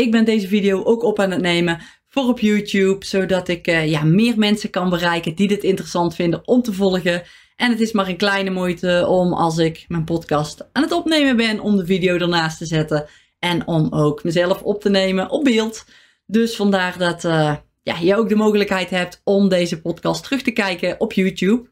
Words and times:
ik 0.00 0.10
ben 0.10 0.24
deze 0.24 0.48
video 0.48 0.84
ook 0.84 1.02
op 1.02 1.18
aan 1.18 1.30
het 1.30 1.40
nemen 1.40 1.80
voor 2.08 2.24
op 2.24 2.40
YouTube, 2.40 3.04
zodat 3.04 3.48
ik 3.48 3.68
uh, 3.68 3.90
ja, 3.90 4.04
meer 4.04 4.38
mensen 4.38 4.70
kan 4.70 4.90
bereiken 4.90 5.34
die 5.34 5.48
dit 5.48 5.62
interessant 5.62 6.14
vinden 6.14 6.48
om 6.48 6.62
te 6.62 6.72
volgen. 6.72 7.22
En 7.56 7.70
het 7.70 7.80
is 7.80 7.92
maar 7.92 8.08
een 8.08 8.16
kleine 8.16 8.50
moeite 8.50 9.06
om 9.08 9.32
als 9.32 9.58
ik 9.58 9.84
mijn 9.88 10.04
podcast 10.04 10.68
aan 10.72 10.82
het 10.82 10.92
opnemen 10.92 11.36
ben, 11.36 11.60
om 11.60 11.76
de 11.76 11.86
video 11.86 12.16
ernaast 12.16 12.58
te 12.58 12.66
zetten. 12.66 13.08
En 13.38 13.66
om 13.66 13.92
ook 13.92 14.24
mezelf 14.24 14.62
op 14.62 14.80
te 14.80 14.90
nemen 14.90 15.30
op 15.30 15.44
beeld. 15.44 15.84
Dus 16.26 16.56
vandaar 16.56 16.98
dat 16.98 17.24
uh, 17.24 17.56
ja, 17.82 17.96
je 18.00 18.16
ook 18.16 18.28
de 18.28 18.34
mogelijkheid 18.34 18.90
hebt 18.90 19.20
om 19.24 19.48
deze 19.48 19.80
podcast 19.80 20.22
terug 20.22 20.42
te 20.42 20.50
kijken 20.50 21.00
op 21.00 21.12
YouTube. 21.12 21.68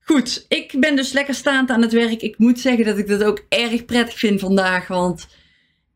Goed, 0.00 0.44
ik 0.48 0.74
ben 0.78 0.96
dus 0.96 1.12
lekker 1.12 1.34
staand 1.34 1.70
aan 1.70 1.82
het 1.82 1.92
werk. 1.92 2.22
Ik 2.22 2.38
moet 2.38 2.60
zeggen 2.60 2.84
dat 2.84 2.98
ik 2.98 3.08
dat 3.08 3.24
ook 3.24 3.44
erg 3.48 3.84
prettig 3.84 4.18
vind 4.18 4.40
vandaag. 4.40 4.88
Want 4.88 5.26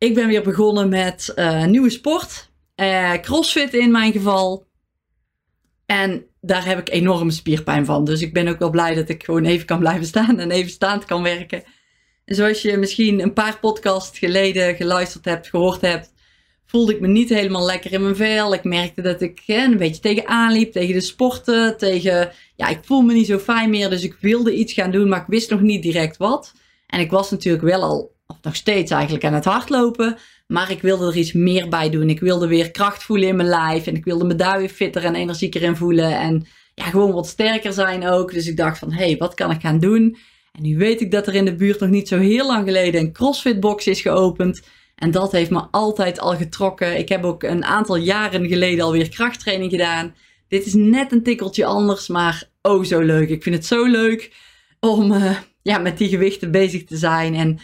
ik 0.01 0.15
ben 0.15 0.29
weer 0.29 0.43
begonnen 0.43 0.89
met 0.89 1.33
uh, 1.37 1.65
nieuwe 1.65 1.91
sport. 1.91 2.51
Uh, 2.77 3.13
crossfit 3.13 3.75
in 3.75 3.91
mijn 3.91 4.13
geval. 4.13 4.67
En 5.87 6.27
daar 6.41 6.67
heb 6.67 6.79
ik 6.79 6.91
enorme 6.91 7.31
spierpijn 7.31 7.85
van. 7.85 8.05
Dus 8.05 8.23
ik 8.23 8.33
ben 8.33 8.49
ook 8.49 8.59
wel 8.59 8.71
blij 8.71 8.95
dat 8.95 9.09
ik 9.09 9.25
gewoon 9.25 9.45
even 9.45 9.67
kan 9.67 9.79
blijven 9.79 10.07
staan 10.07 10.39
en 10.39 10.51
even 10.51 10.71
staand 10.71 11.05
kan 11.05 11.23
werken. 11.23 11.63
En 12.25 12.35
zoals 12.35 12.63
je 12.63 12.77
misschien 12.77 13.21
een 13.21 13.33
paar 13.33 13.59
podcasts 13.59 14.19
geleden 14.19 14.75
geluisterd 14.75 15.25
hebt, 15.25 15.49
gehoord 15.49 15.81
hebt, 15.81 16.13
voelde 16.67 16.95
ik 16.95 17.01
me 17.01 17.09
niet 17.09 17.29
helemaal 17.29 17.65
lekker 17.65 17.93
in 17.93 18.03
mijn 18.03 18.17
vel. 18.17 18.55
Ik 18.55 18.65
merkte 18.65 19.03
dat 19.03 19.21
ik 19.21 19.43
een 19.47 19.77
beetje 19.77 20.03
tegenaan 20.03 20.53
liep, 20.53 20.73
tegen 20.73 20.95
de 20.95 21.01
sporten, 21.01 21.77
tegen... 21.77 22.33
Ja, 22.57 22.69
ik 22.69 22.79
voel 22.83 23.01
me 23.01 23.13
niet 23.13 23.27
zo 23.27 23.39
fijn 23.39 23.71
meer, 23.71 23.91
dus 23.91 24.03
ik 24.03 24.17
wilde 24.21 24.55
iets 24.55 24.73
gaan 24.73 24.91
doen, 24.91 25.09
maar 25.09 25.21
ik 25.21 25.27
wist 25.27 25.51
nog 25.51 25.61
niet 25.61 25.83
direct 25.83 26.17
wat. 26.17 26.53
En 26.87 27.01
ik 27.01 27.11
was 27.11 27.31
natuurlijk 27.31 27.65
wel 27.65 27.83
al, 27.83 28.13
of 28.31 28.37
nog 28.43 28.57
steeds 28.57 28.91
eigenlijk, 28.91 29.25
aan 29.25 29.35
het 29.35 29.45
hardlopen. 29.45 30.17
Maar 30.47 30.71
ik 30.71 30.83
wilde 30.83 31.07
er 31.07 31.17
iets 31.17 31.33
meer 31.33 31.69
bij 31.69 31.91
doen. 31.91 32.09
Ik 32.09 32.21
wilde 32.21 32.47
weer 32.47 32.71
kracht 32.71 33.03
voelen 33.03 33.29
in 33.29 33.37
mijn 33.37 33.49
lijf. 33.49 33.87
En 33.87 33.97
ik 33.97 34.05
wilde 34.05 34.25
me 34.25 34.35
daar 34.35 34.59
weer 34.59 34.69
fitter 34.69 35.05
en 35.05 35.15
energieker 35.15 35.63
in 35.63 35.77
voelen. 35.77 36.19
En 36.19 36.47
ja, 36.75 36.85
gewoon 36.85 37.13
wat 37.13 37.27
sterker 37.27 37.73
zijn 37.73 38.09
ook. 38.09 38.33
Dus 38.33 38.47
ik 38.47 38.57
dacht 38.57 38.79
van, 38.79 38.93
hé, 38.93 39.05
hey, 39.05 39.17
wat 39.17 39.35
kan 39.35 39.51
ik 39.51 39.61
gaan 39.61 39.79
doen? 39.79 40.17
En 40.53 40.63
nu 40.63 40.77
weet 40.77 41.01
ik 41.01 41.11
dat 41.11 41.27
er 41.27 41.35
in 41.35 41.45
de 41.45 41.55
buurt 41.55 41.81
nog 41.81 41.91
niet 41.91 42.09
zo 42.09 42.19
heel 42.19 42.47
lang 42.47 42.65
geleden 42.65 43.01
een 43.01 43.13
CrossFit 43.13 43.61
box 43.61 43.87
is 43.87 44.01
geopend. 44.01 44.63
En 44.95 45.11
dat 45.11 45.33
heeft 45.33 45.51
me 45.51 45.63
altijd 45.71 46.21
al 46.21 46.37
getrokken. 46.37 46.99
Ik 46.99 47.09
heb 47.09 47.25
ook 47.25 47.43
een 47.43 47.65
aantal 47.65 47.97
jaren 47.97 48.49
geleden 48.49 48.85
alweer 48.85 49.09
krachttraining 49.09 49.71
gedaan. 49.71 50.15
Dit 50.49 50.67
is 50.67 50.75
net 50.75 51.13
een 51.13 51.23
tikkeltje 51.23 51.65
anders, 51.65 52.09
maar 52.09 52.49
oh 52.63 52.85
zo 52.85 53.01
leuk. 53.01 53.29
Ik 53.29 53.43
vind 53.43 53.55
het 53.55 53.67
zo 53.67 53.85
leuk 53.85 54.33
om 54.81 55.13
uh, 55.13 55.39
ja, 55.63 55.79
met 55.79 55.99
die 55.99 56.09
gewichten 56.09 56.51
bezig 56.51 56.85
te 56.85 56.97
zijn. 56.97 57.35
En 57.35 57.59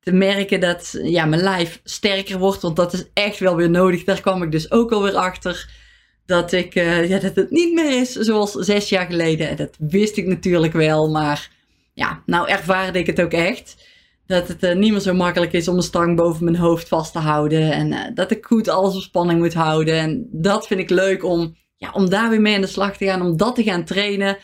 te 0.00 0.12
merken 0.12 0.60
dat 0.60 0.98
ja, 1.02 1.24
mijn 1.24 1.42
lijf 1.42 1.80
sterker 1.84 2.38
wordt. 2.38 2.62
Want 2.62 2.76
dat 2.76 2.92
is 2.92 3.04
echt 3.12 3.38
wel 3.38 3.56
weer 3.56 3.70
nodig. 3.70 4.04
Daar 4.04 4.20
kwam 4.20 4.42
ik 4.42 4.50
dus 4.50 4.70
ook 4.70 4.92
alweer 4.92 5.16
achter. 5.16 5.70
Dat, 6.26 6.52
ik, 6.52 6.74
uh, 6.74 7.08
ja, 7.08 7.18
dat 7.18 7.36
het 7.36 7.50
niet 7.50 7.74
meer 7.74 8.00
is 8.00 8.12
zoals 8.12 8.52
zes 8.52 8.88
jaar 8.88 9.06
geleden. 9.06 9.48
En 9.48 9.56
dat 9.56 9.76
wist 9.78 10.16
ik 10.16 10.26
natuurlijk 10.26 10.72
wel. 10.72 11.10
Maar 11.10 11.50
ja, 11.94 12.22
nou 12.26 12.48
ervaarde 12.48 12.98
ik 12.98 13.06
het 13.06 13.20
ook 13.20 13.32
echt. 13.32 13.88
Dat 14.26 14.48
het 14.48 14.62
uh, 14.62 14.74
niet 14.74 14.90
meer 14.90 15.00
zo 15.00 15.14
makkelijk 15.14 15.52
is 15.52 15.68
om 15.68 15.76
een 15.76 15.82
stang 15.82 16.16
boven 16.16 16.44
mijn 16.44 16.56
hoofd 16.56 16.88
vast 16.88 17.12
te 17.12 17.18
houden. 17.18 17.72
En 17.72 17.92
uh, 17.92 17.98
dat 18.14 18.30
ik 18.30 18.44
goed 18.44 18.68
alles 18.68 18.96
op 18.96 19.02
spanning 19.02 19.40
moet 19.40 19.54
houden. 19.54 19.94
En 19.94 20.28
dat 20.32 20.66
vind 20.66 20.80
ik 20.80 20.90
leuk 20.90 21.24
om, 21.24 21.56
ja, 21.76 21.90
om 21.92 22.10
daar 22.10 22.30
weer 22.30 22.40
mee 22.40 22.54
aan 22.54 22.60
de 22.60 22.66
slag 22.66 22.96
te 22.96 23.04
gaan. 23.04 23.22
Om 23.22 23.36
dat 23.36 23.54
te 23.54 23.62
gaan 23.62 23.84
trainen. 23.84 24.38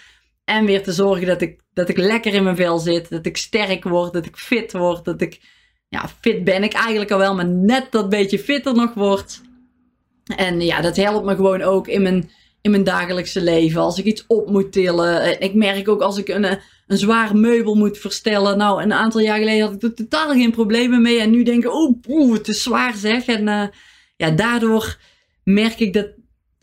En 0.47 0.65
weer 0.65 0.83
te 0.83 0.93
zorgen 0.93 1.27
dat 1.27 1.41
ik, 1.41 1.61
dat 1.73 1.89
ik 1.89 1.97
lekker 1.97 2.35
in 2.35 2.43
mijn 2.43 2.57
vel 2.57 2.79
zit. 2.79 3.11
Dat 3.11 3.27
ik 3.27 3.37
sterk 3.37 3.85
word. 3.85 4.13
Dat 4.13 4.27
ik 4.27 4.37
fit 4.37 4.73
word. 4.73 5.05
Dat 5.05 5.21
ik, 5.21 5.41
ja, 5.89 6.09
fit 6.21 6.45
ben 6.45 6.63
ik 6.63 6.73
eigenlijk 6.73 7.11
al 7.11 7.19
wel. 7.19 7.35
Maar 7.35 7.47
net 7.47 7.87
dat 7.91 8.09
beetje 8.09 8.39
fitter 8.39 8.75
nog 8.75 8.95
word. 8.95 9.41
En 10.37 10.61
ja, 10.61 10.81
dat 10.81 10.97
helpt 10.97 11.25
me 11.25 11.35
gewoon 11.35 11.63
ook 11.63 11.89
in 11.89 12.03
mijn, 12.03 12.31
in 12.61 12.71
mijn 12.71 12.85
dagelijkse 12.85 13.43
leven. 13.43 13.81
Als 13.81 13.99
ik 13.99 14.05
iets 14.05 14.25
op 14.27 14.51
moet 14.51 14.73
tillen. 14.73 15.41
Ik 15.41 15.55
merk 15.55 15.89
ook 15.89 16.01
als 16.01 16.19
ik 16.19 16.29
een, 16.29 16.59
een 16.87 16.99
zwaar 16.99 17.37
meubel 17.37 17.75
moet 17.75 17.99
verstellen. 17.99 18.59
Nou, 18.59 18.83
een 18.83 18.93
aantal 18.93 19.21
jaar 19.21 19.39
geleden 19.39 19.67
had 19.67 19.75
ik 19.75 19.83
er 19.83 19.95
totaal 19.95 20.33
geen 20.33 20.51
problemen 20.51 21.03
mee. 21.03 21.21
En 21.21 21.31
nu 21.31 21.43
denk 21.43 21.65
ik, 21.65 21.73
oh, 21.73 22.01
poeh, 22.01 22.33
het 22.33 22.49
is 22.49 22.63
zwaar 22.63 22.95
zeg. 22.95 23.27
En 23.27 23.47
uh, 23.47 23.67
ja, 24.17 24.31
daardoor 24.31 24.99
merk 25.45 25.81
ik 25.81 25.93
dat, 25.93 26.09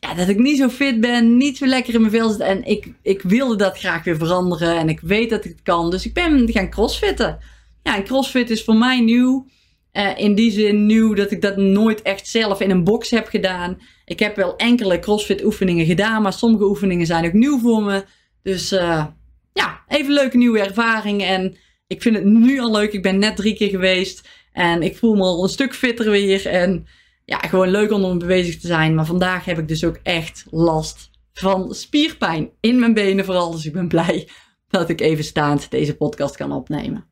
ja, 0.03 0.13
dat 0.13 0.27
ik 0.27 0.37
niet 0.37 0.57
zo 0.57 0.69
fit 0.69 1.01
ben, 1.01 1.37
niet 1.37 1.57
zo 1.57 1.65
lekker 1.65 1.93
in 1.93 1.99
mijn 1.99 2.13
vel 2.13 2.29
zit. 2.29 2.39
En 2.39 2.63
ik, 2.63 2.87
ik 3.01 3.21
wilde 3.21 3.55
dat 3.55 3.77
graag 3.77 4.03
weer 4.03 4.17
veranderen 4.17 4.77
en 4.77 4.89
ik 4.89 4.99
weet 4.99 5.29
dat 5.29 5.45
ik 5.45 5.51
het 5.51 5.61
kan. 5.61 5.91
Dus 5.91 6.05
ik 6.05 6.13
ben 6.13 6.51
gaan 6.51 6.69
crossfitten. 6.69 7.39
Ja, 7.83 7.95
en 7.95 8.03
crossfit 8.03 8.49
is 8.49 8.63
voor 8.63 8.75
mij 8.75 8.99
nieuw. 8.99 9.47
Uh, 9.93 10.17
in 10.17 10.35
die 10.35 10.51
zin 10.51 10.85
nieuw 10.85 11.13
dat 11.13 11.31
ik 11.31 11.41
dat 11.41 11.57
nooit 11.57 12.01
echt 12.01 12.27
zelf 12.27 12.59
in 12.59 12.69
een 12.69 12.83
box 12.83 13.09
heb 13.09 13.27
gedaan. 13.27 13.81
Ik 14.05 14.19
heb 14.19 14.35
wel 14.35 14.55
enkele 14.55 14.99
crossfit 14.99 15.43
oefeningen 15.43 15.85
gedaan, 15.85 16.21
maar 16.21 16.33
sommige 16.33 16.65
oefeningen 16.65 17.05
zijn 17.05 17.25
ook 17.25 17.33
nieuw 17.33 17.59
voor 17.59 17.83
me. 17.83 18.03
Dus 18.41 18.73
uh, 18.73 19.05
ja, 19.53 19.83
even 19.87 20.13
leuke 20.13 20.37
nieuwe 20.37 20.59
ervaring. 20.59 21.23
En 21.23 21.57
ik 21.87 22.01
vind 22.01 22.15
het 22.15 22.25
nu 22.25 22.59
al 22.59 22.71
leuk. 22.71 22.93
Ik 22.93 23.01
ben 23.01 23.19
net 23.19 23.35
drie 23.35 23.55
keer 23.55 23.69
geweest. 23.69 24.29
En 24.51 24.81
ik 24.81 24.97
voel 24.97 25.15
me 25.15 25.21
al 25.21 25.43
een 25.43 25.49
stuk 25.49 25.73
fitter 25.73 26.09
weer. 26.09 26.47
En 26.47 26.87
ja, 27.25 27.37
gewoon 27.37 27.69
leuk 27.69 27.91
om 27.91 28.03
ermee 28.03 28.27
bezig 28.27 28.59
te 28.59 28.67
zijn. 28.67 28.95
Maar 28.95 29.05
vandaag 29.05 29.45
heb 29.45 29.59
ik 29.59 29.67
dus 29.67 29.83
ook 29.83 29.99
echt 30.03 30.45
last 30.49 31.09
van 31.33 31.73
spierpijn 31.73 32.49
in 32.59 32.79
mijn 32.79 32.93
benen 32.93 33.25
vooral. 33.25 33.51
Dus 33.51 33.65
ik 33.65 33.73
ben 33.73 33.87
blij 33.87 34.27
dat 34.67 34.89
ik 34.89 35.01
even 35.01 35.23
staand 35.23 35.71
deze 35.71 35.95
podcast 35.95 36.35
kan 36.35 36.51
opnemen. 36.51 37.05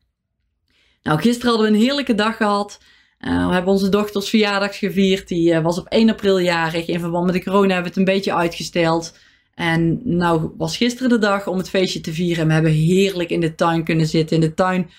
Nou, 1.02 1.20
gisteren 1.20 1.50
hadden 1.50 1.70
we 1.70 1.76
een 1.76 1.82
heerlijke 1.82 2.14
dag 2.14 2.36
gehad. 2.36 2.80
Uh, 3.20 3.46
we 3.46 3.52
hebben 3.52 3.72
onze 3.72 3.88
dochters 3.88 4.28
verjaardag 4.28 4.78
gevierd. 4.78 5.28
Die 5.28 5.52
uh, 5.52 5.62
was 5.62 5.78
op 5.78 5.86
1 5.86 6.10
april 6.10 6.38
jarig. 6.38 6.86
In 6.86 7.00
verband 7.00 7.24
met 7.24 7.34
de 7.34 7.42
corona 7.42 7.74
hebben 7.74 7.82
we 7.82 7.88
het 7.88 8.08
een 8.08 8.14
beetje 8.14 8.34
uitgesteld. 8.34 9.18
En 9.54 10.00
nou 10.04 10.50
was 10.56 10.76
gisteren 10.76 11.08
de 11.08 11.18
dag 11.18 11.46
om 11.46 11.56
het 11.56 11.68
feestje 11.68 12.00
te 12.00 12.12
vieren. 12.12 12.42
En 12.42 12.46
we 12.46 12.52
hebben 12.52 12.72
heerlijk 12.72 13.30
in 13.30 13.40
de 13.40 13.54
tuin 13.54 13.84
kunnen 13.84 14.06
zitten. 14.06 14.36
In 14.36 14.42
de 14.42 14.54
tuin 14.54 14.90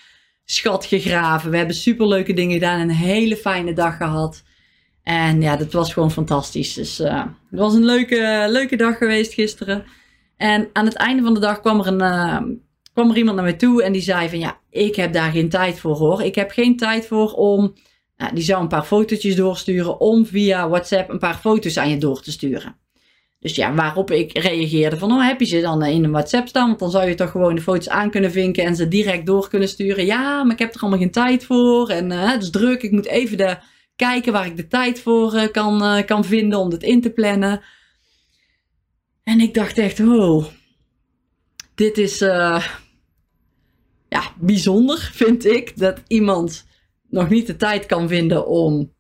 schat 0.46 0.86
gegraven. 0.86 1.52
We 1.52 1.58
hebben 1.58 1.76
superleuke 1.76 2.34
dingen 2.34 2.54
gedaan. 2.54 2.80
Een 2.80 2.90
hele 2.90 3.38
fijne 3.38 3.74
dag 3.74 3.98
gehad. 3.98 4.44
En 5.04 5.42
ja, 5.42 5.56
dat 5.56 5.72
was 5.72 5.94
gewoon 5.94 6.12
fantastisch. 6.12 6.74
Dus 6.74 7.00
uh, 7.00 7.24
het 7.50 7.60
was 7.60 7.74
een 7.74 7.86
leuke, 7.86 8.46
leuke 8.50 8.76
dag 8.76 8.98
geweest 8.98 9.34
gisteren. 9.34 9.86
En 10.38 10.70
aan 10.74 10.86
het 10.86 10.96
einde 10.96 11.24
van 11.24 11.34
de 11.34 11.40
dag 11.40 11.60
kwam 11.60 11.80
er, 11.80 11.88
een, 11.88 12.02
uh, 12.02 12.42
kwam 12.94 13.10
er 13.10 13.18
iemand 13.18 13.36
naar 13.36 13.46
mij 13.46 13.54
toe. 13.54 13.84
En 13.84 13.92
die 13.92 14.02
zei 14.02 14.30
van 14.30 14.40
ja, 14.40 14.58
ik 14.70 14.96
heb 14.96 15.14
daar 15.14 15.32
geen 15.32 15.50
tijd 15.50 15.80
voor 15.80 15.96
hoor. 15.96 16.22
Ik 16.22 16.36
heb 16.36 16.52
geen 16.52 16.78
tijd 16.78 17.08
voor 17.08 17.32
om... 17.32 17.74
Nou, 18.18 18.36
die 18.36 18.44
zou 18.44 18.62
een 18.62 18.68
paar 18.68 18.84
fotootjes 18.84 19.36
doorsturen 19.36 20.00
om 20.00 20.26
via 20.26 20.70
WhatsApp 20.70 21.10
een 21.10 21.20
paar 21.20 21.36
foto's 21.36 21.78
aan 21.78 21.90
je 21.90 21.98
door 21.98 22.22
te 22.22 22.32
sturen. 22.32 22.76
Dus 23.40 23.56
ja, 23.56 23.74
waarop 23.74 24.12
ik 24.12 24.38
reageerde 24.38 24.98
van, 24.98 25.12
oh, 25.12 25.28
heb 25.28 25.40
je 25.40 25.46
ze 25.46 25.62
dan 25.62 25.84
in 25.84 26.04
een 26.04 26.12
WhatsApp 26.12 26.48
staan? 26.48 26.68
Want 26.68 26.80
dan 26.80 26.92
zou 26.92 27.08
je 27.08 27.16
toch 27.16 27.32
gewoon 27.32 27.56
de 27.56 27.62
foto's 27.62 27.90
aan 27.90 28.10
kunnen 28.10 28.32
vinken 28.32 28.64
en 28.64 28.76
ze 28.76 28.88
direct 28.88 29.26
door 29.26 29.50
kunnen 29.50 29.68
sturen. 29.68 30.06
Ja, 30.06 30.44
maar 30.44 30.54
ik 30.54 30.60
heb 30.60 30.74
er 30.74 30.82
allemaal 30.82 31.00
geen 31.00 31.12
tijd 31.12 31.46
voor 31.46 31.90
en 31.90 32.12
het 32.12 32.42
is 32.42 32.50
druk. 32.50 32.82
Ik 32.82 32.92
moet 32.92 33.08
even 33.08 33.38
de, 33.38 33.58
kijken 33.96 34.34
waar 34.34 34.46
ik 34.46 34.58
de 34.58 34.68
tijd 34.68 35.00
voor 35.00 35.34
uh, 35.34 35.48
kan, 35.52 35.84
uh, 35.84 36.06
kan 36.06 36.26
vinden 36.26 36.60
om 36.60 36.70
dit 36.70 36.84
in 36.84 37.02
te 37.02 37.10
plannen. 37.10 37.62
En 39.24 39.40
ik 39.40 39.54
dacht 39.54 39.78
echt, 39.78 40.00
oh, 40.00 40.46
dit 41.76 41.98
is 41.98 42.20
ja, 44.10 44.34
bijzonder, 44.40 44.98
vind 45.14 45.46
ik. 45.46 45.78
Dat 45.78 46.02
iemand 46.08 46.66
nog 47.10 47.30
niet 47.30 47.48
de 47.48 47.56
tijd 47.56 47.86
kan 47.86 48.08
vinden 48.08 48.48
om 48.48 48.94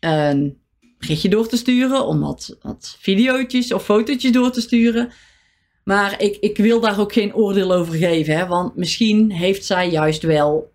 een 0.00 0.58
berichtje 0.98 1.28
door 1.28 1.48
te 1.48 1.56
sturen, 1.56 2.06
om 2.06 2.20
wat, 2.20 2.56
wat 2.62 2.96
video's 2.98 3.72
of 3.72 3.84
fotootjes 3.84 4.32
door 4.32 4.50
te 4.50 4.60
sturen. 4.60 5.12
Maar 5.84 6.22
ik, 6.22 6.36
ik 6.36 6.56
wil 6.56 6.80
daar 6.80 7.00
ook 7.00 7.12
geen 7.12 7.34
oordeel 7.34 7.72
over 7.72 7.94
geven, 7.94 8.36
hè, 8.36 8.46
want 8.46 8.76
misschien 8.76 9.30
heeft 9.30 9.64
zij 9.64 9.90
juist 9.90 10.22
wel 10.22 10.72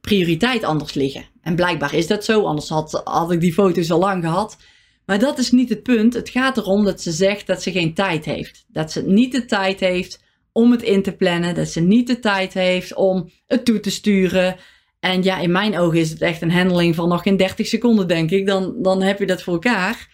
prioriteit 0.00 0.64
anders 0.64 0.94
liggen. 0.94 1.24
En 1.46 1.54
blijkbaar 1.54 1.94
is 1.94 2.06
dat 2.06 2.24
zo, 2.24 2.42
anders 2.42 2.68
had, 2.68 3.30
ik 3.30 3.40
die 3.40 3.52
foto's 3.52 3.90
al 3.90 3.98
lang 3.98 4.24
gehad. 4.24 4.56
Maar 5.04 5.18
dat 5.18 5.38
is 5.38 5.50
niet 5.50 5.68
het 5.68 5.82
punt. 5.82 6.14
Het 6.14 6.28
gaat 6.28 6.56
erom 6.56 6.84
dat 6.84 7.02
ze 7.02 7.12
zegt 7.12 7.46
dat 7.46 7.62
ze 7.62 7.72
geen 7.72 7.94
tijd 7.94 8.24
heeft. 8.24 8.64
Dat 8.68 8.92
ze 8.92 9.02
niet 9.02 9.32
de 9.32 9.44
tijd 9.44 9.80
heeft 9.80 10.22
om 10.52 10.70
het 10.70 10.82
in 10.82 11.02
te 11.02 11.12
plannen. 11.12 11.54
Dat 11.54 11.68
ze 11.68 11.80
niet 11.80 12.06
de 12.06 12.18
tijd 12.18 12.54
heeft 12.54 12.94
om 12.94 13.30
het 13.46 13.64
toe 13.64 13.80
te 13.80 13.90
sturen. 13.90 14.56
En 15.00 15.22
ja, 15.22 15.38
in 15.38 15.52
mijn 15.52 15.78
ogen 15.78 15.98
is 15.98 16.10
het 16.10 16.20
echt 16.20 16.42
een 16.42 16.50
handeling 16.50 16.94
van 16.94 17.08
nog 17.08 17.22
geen 17.22 17.36
30 17.36 17.66
seconden, 17.66 18.08
denk 18.08 18.30
ik. 18.30 18.46
Dan, 18.46 18.74
dan 18.82 19.02
heb 19.02 19.18
je 19.18 19.26
dat 19.26 19.42
voor 19.42 19.52
elkaar. 19.52 20.08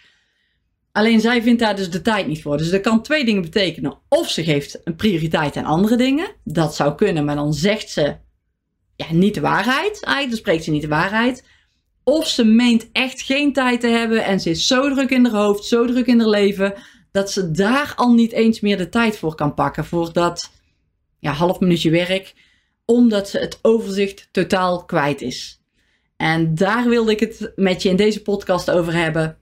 Alleen 0.92 1.20
zij 1.20 1.42
vindt 1.42 1.60
daar 1.60 1.76
dus 1.76 1.90
de 1.90 2.02
tijd 2.02 2.26
niet 2.26 2.42
voor. 2.42 2.56
Dus 2.56 2.70
dat 2.70 2.80
kan 2.80 3.02
twee 3.02 3.24
dingen 3.24 3.42
betekenen. 3.42 3.98
Of 4.08 4.28
ze 4.28 4.44
geeft 4.44 4.80
een 4.84 4.96
prioriteit 4.96 5.56
aan 5.56 5.64
andere 5.64 5.96
dingen. 5.96 6.26
Dat 6.44 6.74
zou 6.74 6.94
kunnen, 6.94 7.24
maar 7.24 7.36
dan 7.36 7.52
zegt 7.52 7.90
ze 7.90 8.16
ja, 9.08 9.14
niet 9.14 9.34
de 9.34 9.40
waarheid. 9.40 10.02
Eigenlijk 10.02 10.28
dan 10.28 10.38
spreekt 10.38 10.64
ze 10.64 10.70
niet 10.70 10.82
de 10.82 10.88
waarheid. 10.88 11.44
Of 12.04 12.26
ze 12.28 12.44
meent 12.44 12.88
echt 12.92 13.22
geen 13.22 13.52
tijd 13.52 13.80
te 13.80 13.88
hebben 13.88 14.24
en 14.24 14.40
ze 14.40 14.50
is 14.50 14.66
zo 14.66 14.94
druk 14.94 15.10
in 15.10 15.24
haar 15.24 15.42
hoofd, 15.42 15.64
zo 15.64 15.86
druk 15.86 16.06
in 16.06 16.18
haar 16.18 16.28
leven, 16.28 16.74
dat 17.12 17.30
ze 17.30 17.50
daar 17.50 17.92
al 17.96 18.12
niet 18.12 18.32
eens 18.32 18.60
meer 18.60 18.76
de 18.76 18.88
tijd 18.88 19.16
voor 19.16 19.34
kan 19.34 19.54
pakken. 19.54 19.84
Voor 19.84 20.12
dat 20.12 20.50
ja, 21.18 21.32
half 21.32 21.60
minuutje 21.60 21.90
werk, 21.90 22.34
omdat 22.84 23.28
ze 23.28 23.38
het 23.38 23.58
overzicht 23.62 24.28
totaal 24.32 24.84
kwijt 24.84 25.20
is. 25.20 25.62
En 26.16 26.54
daar 26.54 26.88
wilde 26.88 27.10
ik 27.10 27.20
het 27.20 27.52
met 27.56 27.82
je 27.82 27.88
in 27.88 27.96
deze 27.96 28.22
podcast 28.22 28.70
over 28.70 28.94
hebben. 28.94 29.38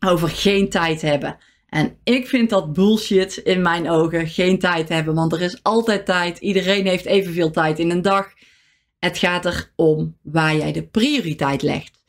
Over 0.00 0.28
geen 0.28 0.68
tijd 0.68 1.02
hebben. 1.02 1.36
En 1.68 1.98
ik 2.04 2.26
vind 2.26 2.50
dat 2.50 2.72
bullshit 2.72 3.36
in 3.36 3.62
mijn 3.62 3.90
ogen. 3.90 4.28
Geen 4.28 4.58
tijd 4.58 4.88
hebben. 4.88 5.14
Want 5.14 5.32
er 5.32 5.42
is 5.42 5.62
altijd 5.62 6.06
tijd. 6.06 6.38
Iedereen 6.38 6.86
heeft 6.86 7.04
evenveel 7.04 7.50
tijd 7.50 7.78
in 7.78 7.90
een 7.90 8.02
dag. 8.02 8.26
Het 8.98 9.18
gaat 9.18 9.44
erom 9.44 10.16
waar 10.22 10.56
jij 10.56 10.72
de 10.72 10.86
prioriteit 10.86 11.62
legt. 11.62 12.04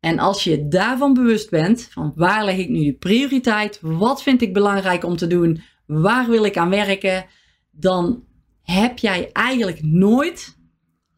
En 0.00 0.18
als 0.18 0.44
je 0.44 0.68
daarvan 0.68 1.14
bewust 1.14 1.50
bent, 1.50 1.88
van 1.90 2.12
waar 2.14 2.44
leg 2.44 2.56
ik 2.56 2.68
nu 2.68 2.84
de 2.84 2.92
prioriteit, 2.92 3.78
wat 3.82 4.22
vind 4.22 4.42
ik 4.42 4.52
belangrijk 4.52 5.04
om 5.04 5.16
te 5.16 5.26
doen, 5.26 5.62
waar 5.86 6.28
wil 6.28 6.44
ik 6.44 6.56
aan 6.56 6.70
werken, 6.70 7.26
dan 7.70 8.24
heb 8.62 8.98
jij 8.98 9.32
eigenlijk 9.32 9.82
nooit 9.82 10.56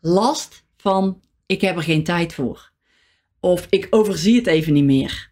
last 0.00 0.66
van 0.76 1.20
ik 1.46 1.60
heb 1.60 1.76
er 1.76 1.82
geen 1.82 2.04
tijd 2.04 2.34
voor. 2.34 2.70
Of 3.40 3.66
ik 3.70 3.86
overzie 3.90 4.36
het 4.36 4.46
even 4.46 4.72
niet 4.72 4.84
meer. 4.84 5.30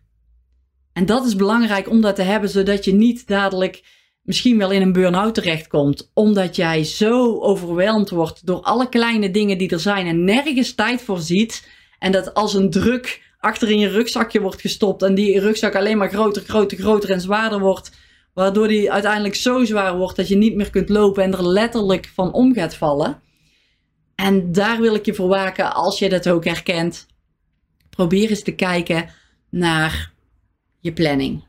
En 0.93 1.07
dat 1.07 1.27
is 1.27 1.37
belangrijk 1.37 1.89
om 1.89 2.01
dat 2.01 2.17
te 2.17 2.23
hebben, 2.23 2.51
zodat 2.51 2.85
je 2.85 2.93
niet 2.93 3.27
dadelijk 3.27 4.00
misschien 4.31 4.59
wel 4.59 4.71
in 4.71 4.83
een 4.83 4.93
burn-out 4.93 5.35
terechtkomt, 5.35 6.11
omdat 6.15 6.57
jij 6.57 6.85
zo 6.85 7.41
overweldigd 7.41 8.11
wordt 8.11 8.47
door 8.47 8.61
alle 8.61 8.89
kleine 8.89 9.31
dingen 9.31 9.59
die 9.59 9.71
er 9.71 9.81
zijn 9.81 10.07
en 10.07 10.25
nergens 10.25 10.75
tijd 10.75 11.03
voor 11.03 11.19
ziet. 11.19 11.69
En 11.99 12.13
dat 12.13 12.35
als 12.35 12.55
een 12.55 12.71
druk 12.71 13.23
achter 13.39 13.71
in 13.71 13.79
je 13.79 13.89
rugzakje 13.89 14.41
wordt 14.41 14.61
gestopt 14.61 15.03
en 15.03 15.15
die 15.15 15.41
rugzak 15.41 15.75
alleen 15.75 15.99
maar 15.99 16.11
groter, 16.11 16.43
groter, 16.43 16.79
groter 16.79 17.11
en 17.11 17.21
zwaarder 17.21 17.61
wordt, 17.61 17.91
waardoor 18.35 18.69
die 18.69 18.93
uiteindelijk 18.93 19.35
zo 19.35 19.65
zwaar 19.65 19.97
wordt 19.97 20.17
dat 20.17 20.29
je 20.29 20.37
niet 20.37 20.55
meer 20.55 20.71
kunt 20.71 20.89
lopen 20.89 21.23
en 21.23 21.33
er 21.33 21.47
letterlijk 21.47 22.11
van 22.15 22.33
om 22.33 22.55
gaat 22.55 22.75
vallen. 22.75 23.21
En 24.15 24.53
daar 24.53 24.81
wil 24.81 24.95
ik 24.95 25.07
je 25.07 25.15
voor 25.15 25.29
waken 25.29 25.75
als 25.75 25.99
je 25.99 26.09
dat 26.09 26.29
ook 26.29 26.45
herkent. 26.45 27.07
Probeer 27.91 28.31
eens 28.31 28.43
te 28.43 28.55
kijken 28.55 29.11
naar 29.49 30.13
je 30.81 30.93
planning. 30.93 31.49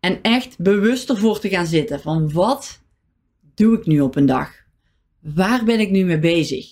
En 0.00 0.22
echt 0.22 0.58
bewust 0.58 1.10
ervoor 1.10 1.40
te 1.40 1.48
gaan 1.48 1.66
zitten 1.66 2.00
van 2.00 2.32
wat 2.32 2.80
doe 3.54 3.78
ik 3.78 3.86
nu 3.86 4.00
op 4.00 4.16
een 4.16 4.26
dag? 4.26 4.50
Waar 5.20 5.64
ben 5.64 5.80
ik 5.80 5.90
nu 5.90 6.04
mee 6.04 6.18
bezig? 6.18 6.66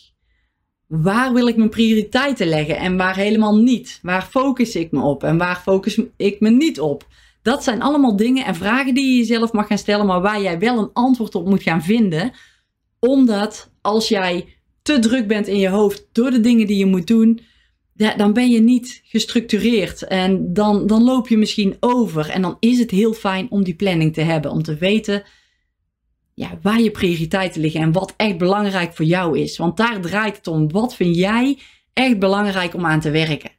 Waar 0.87 1.33
wil 1.33 1.47
ik 1.47 1.57
mijn 1.57 1.69
prioriteiten 1.69 2.47
leggen 2.47 2.77
en 2.77 2.97
waar 2.97 3.17
helemaal 3.17 3.57
niet? 3.57 3.99
Waar 4.03 4.23
focus 4.23 4.77
ik 4.77 4.91
me 4.91 5.01
op 5.01 5.25
en 5.25 5.39
waar 5.39 5.57
focus 5.57 6.01
ik 6.17 6.41
me 6.41 6.51
niet 6.51 6.81
op? 6.81 7.07
Dat 7.43 7.65
zijn 7.65 7.83
allemaal 7.83 8.17
dingen 8.17 8.45
en 8.45 8.55
vragen 8.55 8.95
die 8.95 9.11
je 9.11 9.17
jezelf 9.17 9.53
mag 9.53 9.67
gaan 9.67 9.79
stellen, 9.79 10.07
maar 10.07 10.21
waar 10.21 10.43
jij 10.43 10.59
wel 10.59 10.79
een 10.79 10.91
antwoord 10.93 11.35
op 11.35 11.47
moet 11.47 11.63
gaan 11.63 11.83
vinden. 11.83 12.33
Omdat 12.99 13.71
als 13.81 14.09
jij 14.09 14.57
te 14.83 14.99
druk 14.99 15.27
bent 15.27 15.47
in 15.47 15.59
je 15.59 15.69
hoofd 15.69 16.09
door 16.13 16.31
de 16.31 16.41
dingen 16.41 16.67
die 16.67 16.79
je 16.79 16.87
moet 16.87 17.07
doen, 17.07 17.41
dan 17.97 18.33
ben 18.33 18.51
je 18.51 18.61
niet 18.61 19.01
gestructureerd 19.05 20.03
en 20.03 20.53
dan, 20.53 20.87
dan 20.87 21.05
loop 21.05 21.29
je 21.29 21.37
misschien 21.37 21.77
over. 21.81 22.31
En 22.31 22.43
dan 22.43 22.57
is 22.61 22.79
het 22.79 22.91
heel 22.91 23.13
fijn 23.13 23.51
om 23.51 23.65
die 23.65 23.75
planning 23.75 24.15
te 24.15 24.21
hebben, 24.21 24.51
om 24.51 24.63
te 24.63 24.75
weten 24.75 25.25
ja, 26.37 26.59
waar 26.63 26.81
je 26.81 26.91
prioriteiten 26.91 27.61
liggen 27.61 27.81
en 27.81 27.93
wat 27.93 28.15
echt 28.17 28.39
belangrijk 28.39 28.95
voor 28.95 29.05
jou 29.05 29.39
is. 29.39 29.57
Want 29.57 29.77
daar 29.77 30.01
draait 30.01 30.37
het 30.37 30.47
om. 30.47 30.71
Wat 30.71 30.95
vind 30.95 31.17
jij 31.17 31.59
echt 31.93 32.19
belangrijk 32.19 32.75
om 32.75 32.87
aan 32.87 33.01
te 33.01 33.11
werken? 33.11 33.51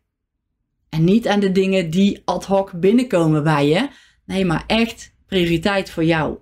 En 0.90 1.04
niet 1.04 1.28
aan 1.28 1.40
de 1.40 1.52
dingen 1.52 1.90
die 1.90 2.22
ad 2.26 2.46
hoc 2.46 2.72
binnenkomen 2.72 3.44
bij 3.44 3.68
je. 3.68 3.88
Nee, 4.26 4.46
maar 4.46 4.64
echt 4.68 5.14
prioriteit 5.28 5.90
voor 5.90 6.04
jou. 6.04 6.38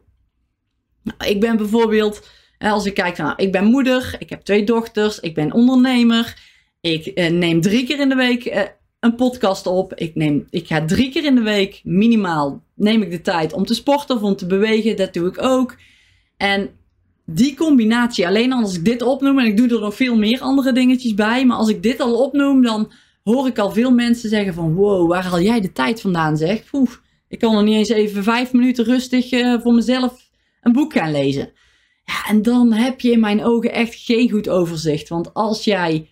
Nou, 1.03 1.31
ik 1.31 1.39
ben 1.39 1.57
bijvoorbeeld, 1.57 2.29
als 2.57 2.85
ik 2.85 2.93
kijk 2.93 3.17
nou, 3.17 3.33
ik 3.35 3.51
ben 3.51 3.65
moeder, 3.65 4.15
ik 4.19 4.29
heb 4.29 4.41
twee 4.41 4.63
dochters, 4.63 5.19
ik 5.19 5.33
ben 5.33 5.53
ondernemer. 5.53 6.53
Ik 6.85 7.05
eh, 7.05 7.31
neem 7.31 7.61
drie 7.61 7.85
keer 7.85 7.99
in 7.99 8.09
de 8.09 8.15
week 8.15 8.45
eh, 8.45 8.61
een 8.99 9.15
podcast 9.15 9.67
op. 9.67 9.93
Ik, 9.93 10.15
neem, 10.15 10.47
ik 10.49 10.67
ga 10.67 10.85
drie 10.85 11.09
keer 11.09 11.25
in 11.25 11.35
de 11.35 11.41
week 11.41 11.81
minimaal 11.83 12.63
neem 12.75 13.01
ik 13.01 13.11
de 13.11 13.21
tijd 13.21 13.53
om 13.53 13.65
te 13.65 13.73
sporten 13.73 14.15
of 14.15 14.21
om 14.21 14.35
te 14.35 14.45
bewegen. 14.45 14.95
Dat 14.95 15.13
doe 15.13 15.27
ik 15.27 15.41
ook. 15.41 15.77
En 16.37 16.69
die 17.25 17.55
combinatie, 17.55 18.27
alleen 18.27 18.53
als 18.53 18.75
ik 18.75 18.85
dit 18.85 19.01
opnoem, 19.01 19.39
en 19.39 19.45
ik 19.45 19.57
doe 19.57 19.69
er 19.69 19.79
nog 19.79 19.95
veel 19.95 20.15
meer 20.15 20.39
andere 20.39 20.71
dingetjes 20.71 21.13
bij, 21.13 21.45
maar 21.45 21.57
als 21.57 21.69
ik 21.69 21.83
dit 21.83 21.99
al 21.99 22.23
opnoem, 22.23 22.61
dan 22.61 22.91
hoor 23.23 23.47
ik 23.47 23.59
al 23.59 23.71
veel 23.71 23.91
mensen 23.91 24.29
zeggen 24.29 24.53
van 24.53 24.73
wow, 24.73 25.09
waar 25.09 25.23
haal 25.23 25.41
jij 25.41 25.61
de 25.61 25.71
tijd 25.71 26.01
vandaan 26.01 26.37
zeg? 26.37 26.73
Oeh, 26.73 26.91
ik 27.27 27.39
kan 27.39 27.53
nog 27.53 27.63
niet 27.63 27.75
eens 27.75 27.89
even 27.89 28.23
vijf 28.23 28.53
minuten 28.53 28.85
rustig 28.85 29.31
uh, 29.31 29.61
voor 29.61 29.73
mezelf 29.73 30.29
een 30.61 30.73
boek 30.73 30.93
gaan 30.93 31.11
lezen. 31.11 31.51
Ja, 32.03 32.25
en 32.27 32.41
dan 32.41 32.73
heb 32.73 33.01
je 33.01 33.11
in 33.11 33.19
mijn 33.19 33.43
ogen 33.43 33.71
echt 33.71 33.95
geen 33.95 34.29
goed 34.29 34.49
overzicht. 34.49 35.09
Want 35.09 35.33
als 35.33 35.63
jij 35.63 36.09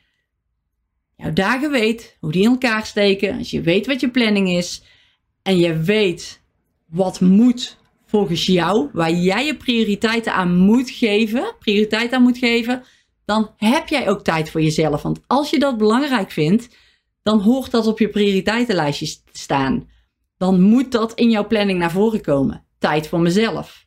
jouw 1.24 1.34
dagen 1.34 1.72
weet, 1.72 2.18
hoe 2.20 2.32
die 2.32 2.44
in 2.44 2.50
elkaar 2.50 2.86
steken, 2.86 3.38
als 3.38 3.52
je 3.52 3.62
weet 3.62 3.88
wat 3.88 4.00
je 4.00 4.10
planning 4.10 4.50
is 4.50 4.84
en 5.42 5.58
je 5.58 5.78
weet 5.78 6.42
wat 6.90 7.22
moet 7.22 7.78
volgens 8.06 8.46
jou, 8.46 8.90
waar 8.94 9.12
jij 9.12 9.46
je 9.46 9.58
prioriteiten 9.58 10.34
aan 10.34 10.56
moet 10.56 10.90
geven, 10.90 11.56
prioriteit 11.60 12.12
aan 12.12 12.22
moet 12.22 12.38
geven, 12.38 12.84
dan 13.26 13.52
heb 13.58 13.88
jij 13.88 14.10
ook 14.10 14.24
tijd 14.24 14.50
voor 14.50 14.62
jezelf. 14.62 15.02
Want 15.02 15.20
als 15.28 15.50
je 15.50 15.60
dat 15.60 15.78
belangrijk 15.78 16.32
vindt, 16.32 16.76
dan 17.22 17.40
hoort 17.40 17.72
dat 17.72 17.88
op 17.88 18.00
je 18.00 18.10
prioriteitenlijstje 18.10 19.06
te 19.06 19.40
staan. 19.40 19.90
Dan 20.38 20.62
moet 20.62 20.92
dat 20.92 21.14
in 21.14 21.30
jouw 21.30 21.48
planning 21.48 21.80
naar 21.80 21.92
voren 21.92 22.22
komen. 22.22 22.66
Tijd 22.80 23.08
voor 23.08 23.20
mezelf. 23.20 23.86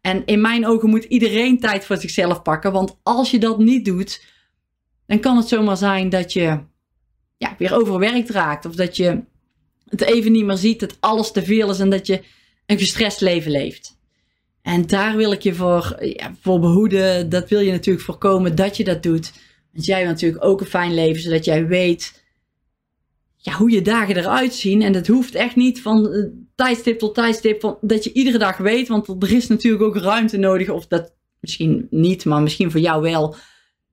En 0.00 0.22
in 0.26 0.40
mijn 0.40 0.66
ogen 0.66 0.90
moet 0.90 1.04
iedereen 1.04 1.60
tijd 1.60 1.84
voor 1.84 1.96
zichzelf 1.96 2.42
pakken, 2.42 2.72
want 2.72 2.98
als 3.02 3.30
je 3.30 3.38
dat 3.38 3.58
niet 3.58 3.84
doet, 3.84 4.24
dan 5.06 5.20
kan 5.20 5.36
het 5.36 5.48
zomaar 5.48 5.76
zijn 5.76 6.08
dat 6.08 6.32
je 6.32 6.58
ja, 7.44 7.54
weer 7.58 7.74
overwerkt 7.74 8.30
raakt. 8.30 8.66
Of 8.66 8.74
dat 8.74 8.96
je 8.96 9.22
het 9.88 10.00
even 10.00 10.32
niet 10.32 10.44
meer 10.44 10.56
ziet, 10.56 10.80
dat 10.80 10.96
alles 11.00 11.32
te 11.32 11.44
veel 11.44 11.70
is 11.70 11.78
en 11.78 11.90
dat 11.90 12.06
je 12.06 12.22
een 12.66 12.78
gestrest 12.78 13.20
leven 13.20 13.50
leeft. 13.50 13.98
En 14.62 14.86
daar 14.86 15.16
wil 15.16 15.32
ik 15.32 15.42
je 15.42 15.54
voor, 15.54 15.96
ja, 16.00 16.34
voor 16.40 16.60
behoeden. 16.60 17.28
Dat 17.28 17.48
wil 17.48 17.60
je 17.60 17.70
natuurlijk 17.70 18.04
voorkomen 18.04 18.54
dat 18.54 18.76
je 18.76 18.84
dat 18.84 19.02
doet. 19.02 19.32
Want 19.72 19.86
jij 19.86 20.00
wil 20.00 20.10
natuurlijk 20.10 20.44
ook 20.44 20.60
een 20.60 20.66
fijn 20.66 20.94
leven, 20.94 21.22
zodat 21.22 21.44
jij 21.44 21.66
weet 21.66 22.22
ja, 23.36 23.52
hoe 23.52 23.70
je 23.70 23.82
dagen 23.82 24.16
eruit 24.16 24.54
zien. 24.54 24.82
En 24.82 24.92
dat 24.92 25.06
hoeft 25.06 25.34
echt 25.34 25.56
niet 25.56 25.82
van 25.82 26.12
uh, 26.12 26.26
tijdstip 26.54 26.98
tot 26.98 27.14
tijdstip, 27.14 27.60
van, 27.60 27.78
dat 27.80 28.04
je 28.04 28.12
iedere 28.12 28.38
dag 28.38 28.56
weet. 28.56 28.88
Want 28.88 29.22
er 29.22 29.32
is 29.32 29.46
natuurlijk 29.46 29.82
ook 29.82 29.96
ruimte 29.96 30.36
nodig, 30.36 30.68
of 30.68 30.86
dat 30.86 31.14
misschien 31.40 31.86
niet, 31.90 32.24
maar 32.24 32.42
misschien 32.42 32.70
voor 32.70 32.80
jou 32.80 33.02
wel. 33.02 33.36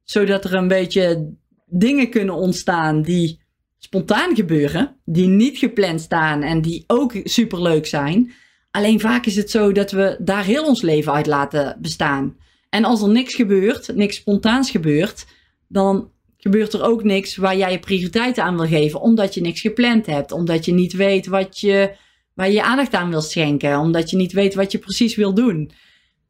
Zodat 0.04 0.46
er 0.46 0.54
een 0.54 0.68
beetje 0.68 1.34
dingen 1.66 2.10
kunnen 2.10 2.36
ontstaan 2.36 3.02
die 3.02 3.41
spontaan 3.84 4.36
gebeuren, 4.36 4.96
die 5.06 5.28
niet 5.28 5.58
gepland 5.58 6.02
staan 6.02 6.42
en 6.42 6.62
die 6.62 6.84
ook 6.88 7.14
superleuk 7.24 7.86
zijn. 7.86 8.32
Alleen 8.72 9.00
vaak 9.00 9.26
is 9.26 9.36
het 9.36 9.52
zo 9.52 9.72
dat 9.72 9.92
we 9.92 10.18
daar 10.20 10.44
heel 10.44 10.66
ons 10.66 10.82
leven 10.82 11.14
uit 11.14 11.28
laten 11.28 11.78
bestaan. 11.82 12.38
En 12.70 12.84
als 12.84 13.02
er 13.02 13.10
niks 13.10 13.36
gebeurt, 13.36 13.96
niks 13.96 14.16
spontaans 14.16 14.72
gebeurt, 14.72 15.26
dan 15.68 16.12
gebeurt 16.38 16.74
er 16.74 16.84
ook 16.84 17.04
niks 17.04 17.36
waar 17.36 17.58
jij 17.58 17.72
je 17.72 17.80
prioriteiten 17.80 18.44
aan 18.44 18.58
wil 18.58 18.68
geven, 18.68 19.02
omdat 19.02 19.34
je 19.34 19.42
niks 19.42 19.62
gepland 19.62 20.06
hebt, 20.06 20.32
omdat 20.32 20.66
je 20.66 20.74
niet 20.74 20.94
weet 20.94 21.28
wat 21.28 21.60
je, 21.60 21.96
waar 22.34 22.48
je, 22.48 22.54
je 22.54 22.64
aandacht 22.64 22.94
aan 22.94 23.10
wil 23.10 23.22
schenken, 23.22 23.80
omdat 23.80 24.10
je 24.10 24.18
niet 24.18 24.32
weet 24.32 24.54
wat 24.54 24.72
je 24.72 24.78
precies 24.78 25.16
wil 25.16 25.34
doen. 25.34 25.72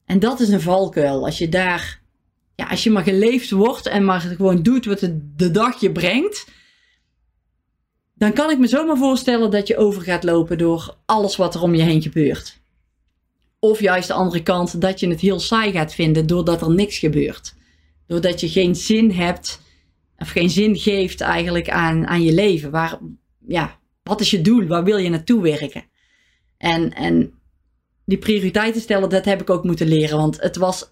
En 0.06 0.20
dat 0.20 0.40
is 0.40 0.50
een 0.50 0.62
valkuil. 0.62 1.26
Als 1.26 1.38
je 1.38 1.50
daar, 1.50 2.02
ja, 2.56 2.66
als 2.66 2.84
je 2.84 2.90
maar 2.90 3.04
geleefd 3.04 3.52
wordt 3.52 3.88
en 3.88 4.06
maar 4.06 4.20
gewoon 4.20 4.64
doet 4.64 4.86
wat 4.86 5.00
de, 5.00 5.34
de 5.36 5.52
dag 5.52 5.80
je 5.80 5.92
brengt, 5.92 6.46
dan 8.22 8.34
kan 8.34 8.50
ik 8.50 8.58
me 8.58 8.68
zomaar 8.68 8.98
voorstellen 8.98 9.52
dat 9.52 9.68
je 9.68 9.78
over 9.78 10.02
gaat 10.02 10.24
lopen 10.24 10.58
door 10.58 10.98
alles 11.06 11.36
wat 11.36 11.56
er 11.56 11.62
om 11.62 11.76
je 11.76 11.82
heen 11.82 12.02
gebeurt. 12.02 12.60
Of 13.60 13.80
juist 13.80 14.08
de 14.08 14.14
andere 14.14 14.44
kant, 14.44 14.82
dat 14.82 15.00
je 15.00 15.08
het 15.08 15.20
heel 15.20 15.40
saai 15.40 15.72
gaat 15.72 15.94
vinden 15.94 16.28
doordat 16.28 16.62
er 16.62 16.72
niks 16.72 16.98
gebeurt. 16.98 17.54
Doordat 18.08 18.40
je 18.40 18.50
geen 18.50 18.76
zin 18.76 19.12
hebt, 19.12 19.62
of 20.18 20.30
geen 20.30 20.50
zin 20.50 20.78
geeft 20.78 21.22
eigenlijk 21.22 21.70
aan, 21.70 22.08
aan 22.08 22.24
je 22.24 22.34
leven. 22.34 22.72
Waar, 22.72 23.00
ja, 23.48 23.80
wat 24.04 24.22
is 24.22 24.32
je 24.32 24.42
doel? 24.42 24.66
Waar 24.66 24.84
wil 24.84 24.98
je 24.98 25.10
naartoe 25.10 25.42
werken? 25.42 25.84
En, 26.58 26.94
en 26.94 27.34
die 28.06 28.18
prioriteiten 28.18 28.82
stellen, 28.82 29.10
dat 29.10 29.26
heb 29.26 29.42
ik 29.42 29.50
ook 29.50 29.64
moeten 29.64 29.88
leren. 29.88 30.18
Want 30.18 30.42
het 30.42 30.56
was, 30.56 30.92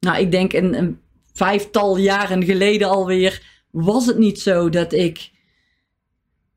nou, 0.00 0.18
ik 0.18 0.30
denk 0.30 0.52
een, 0.52 1.00
vijftal 1.32 1.96
jaren 1.96 2.44
geleden 2.44 2.88
alweer 2.88 3.62
Was 3.70 4.06
het 4.06 4.18
niet 4.18 4.40
zo 4.40 4.68
dat 4.68 4.92
ik 4.92 5.30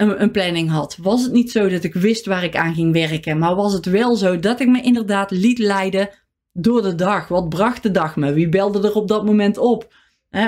een, 0.10 0.32
planning 0.32 0.70
had? 0.70 0.98
Was 1.02 1.24
het 1.24 1.32
niet 1.32 1.52
zo 1.52 1.70
dat 1.70 1.84
ik 1.84 1.94
wist 1.94 2.26
waar 2.26 2.44
ik 2.44 2.56
aan 2.56 2.74
ging 2.74 2.94
werken? 2.94 3.38
Maar 3.38 3.56
was 3.56 3.74
het 3.74 3.86
wel 3.86 4.16
zo 4.16 4.40
dat 4.40 4.60
ik 4.60 4.68
me 4.68 4.82
inderdaad 4.82 5.32
liet 5.32 5.60
leiden 5.60 6.10
door 6.52 6.82
de 6.82 6.96
dag? 6.96 7.28
Wat 7.28 7.50
bracht 7.50 7.84
de 7.84 7.92
dag 7.92 8.16
me? 8.16 8.34
Wie 8.34 8.50
belde 8.50 8.88
er 8.88 8.94
op 8.94 9.08
dat 9.08 9.26
moment 9.26 9.58
op? 9.58 9.94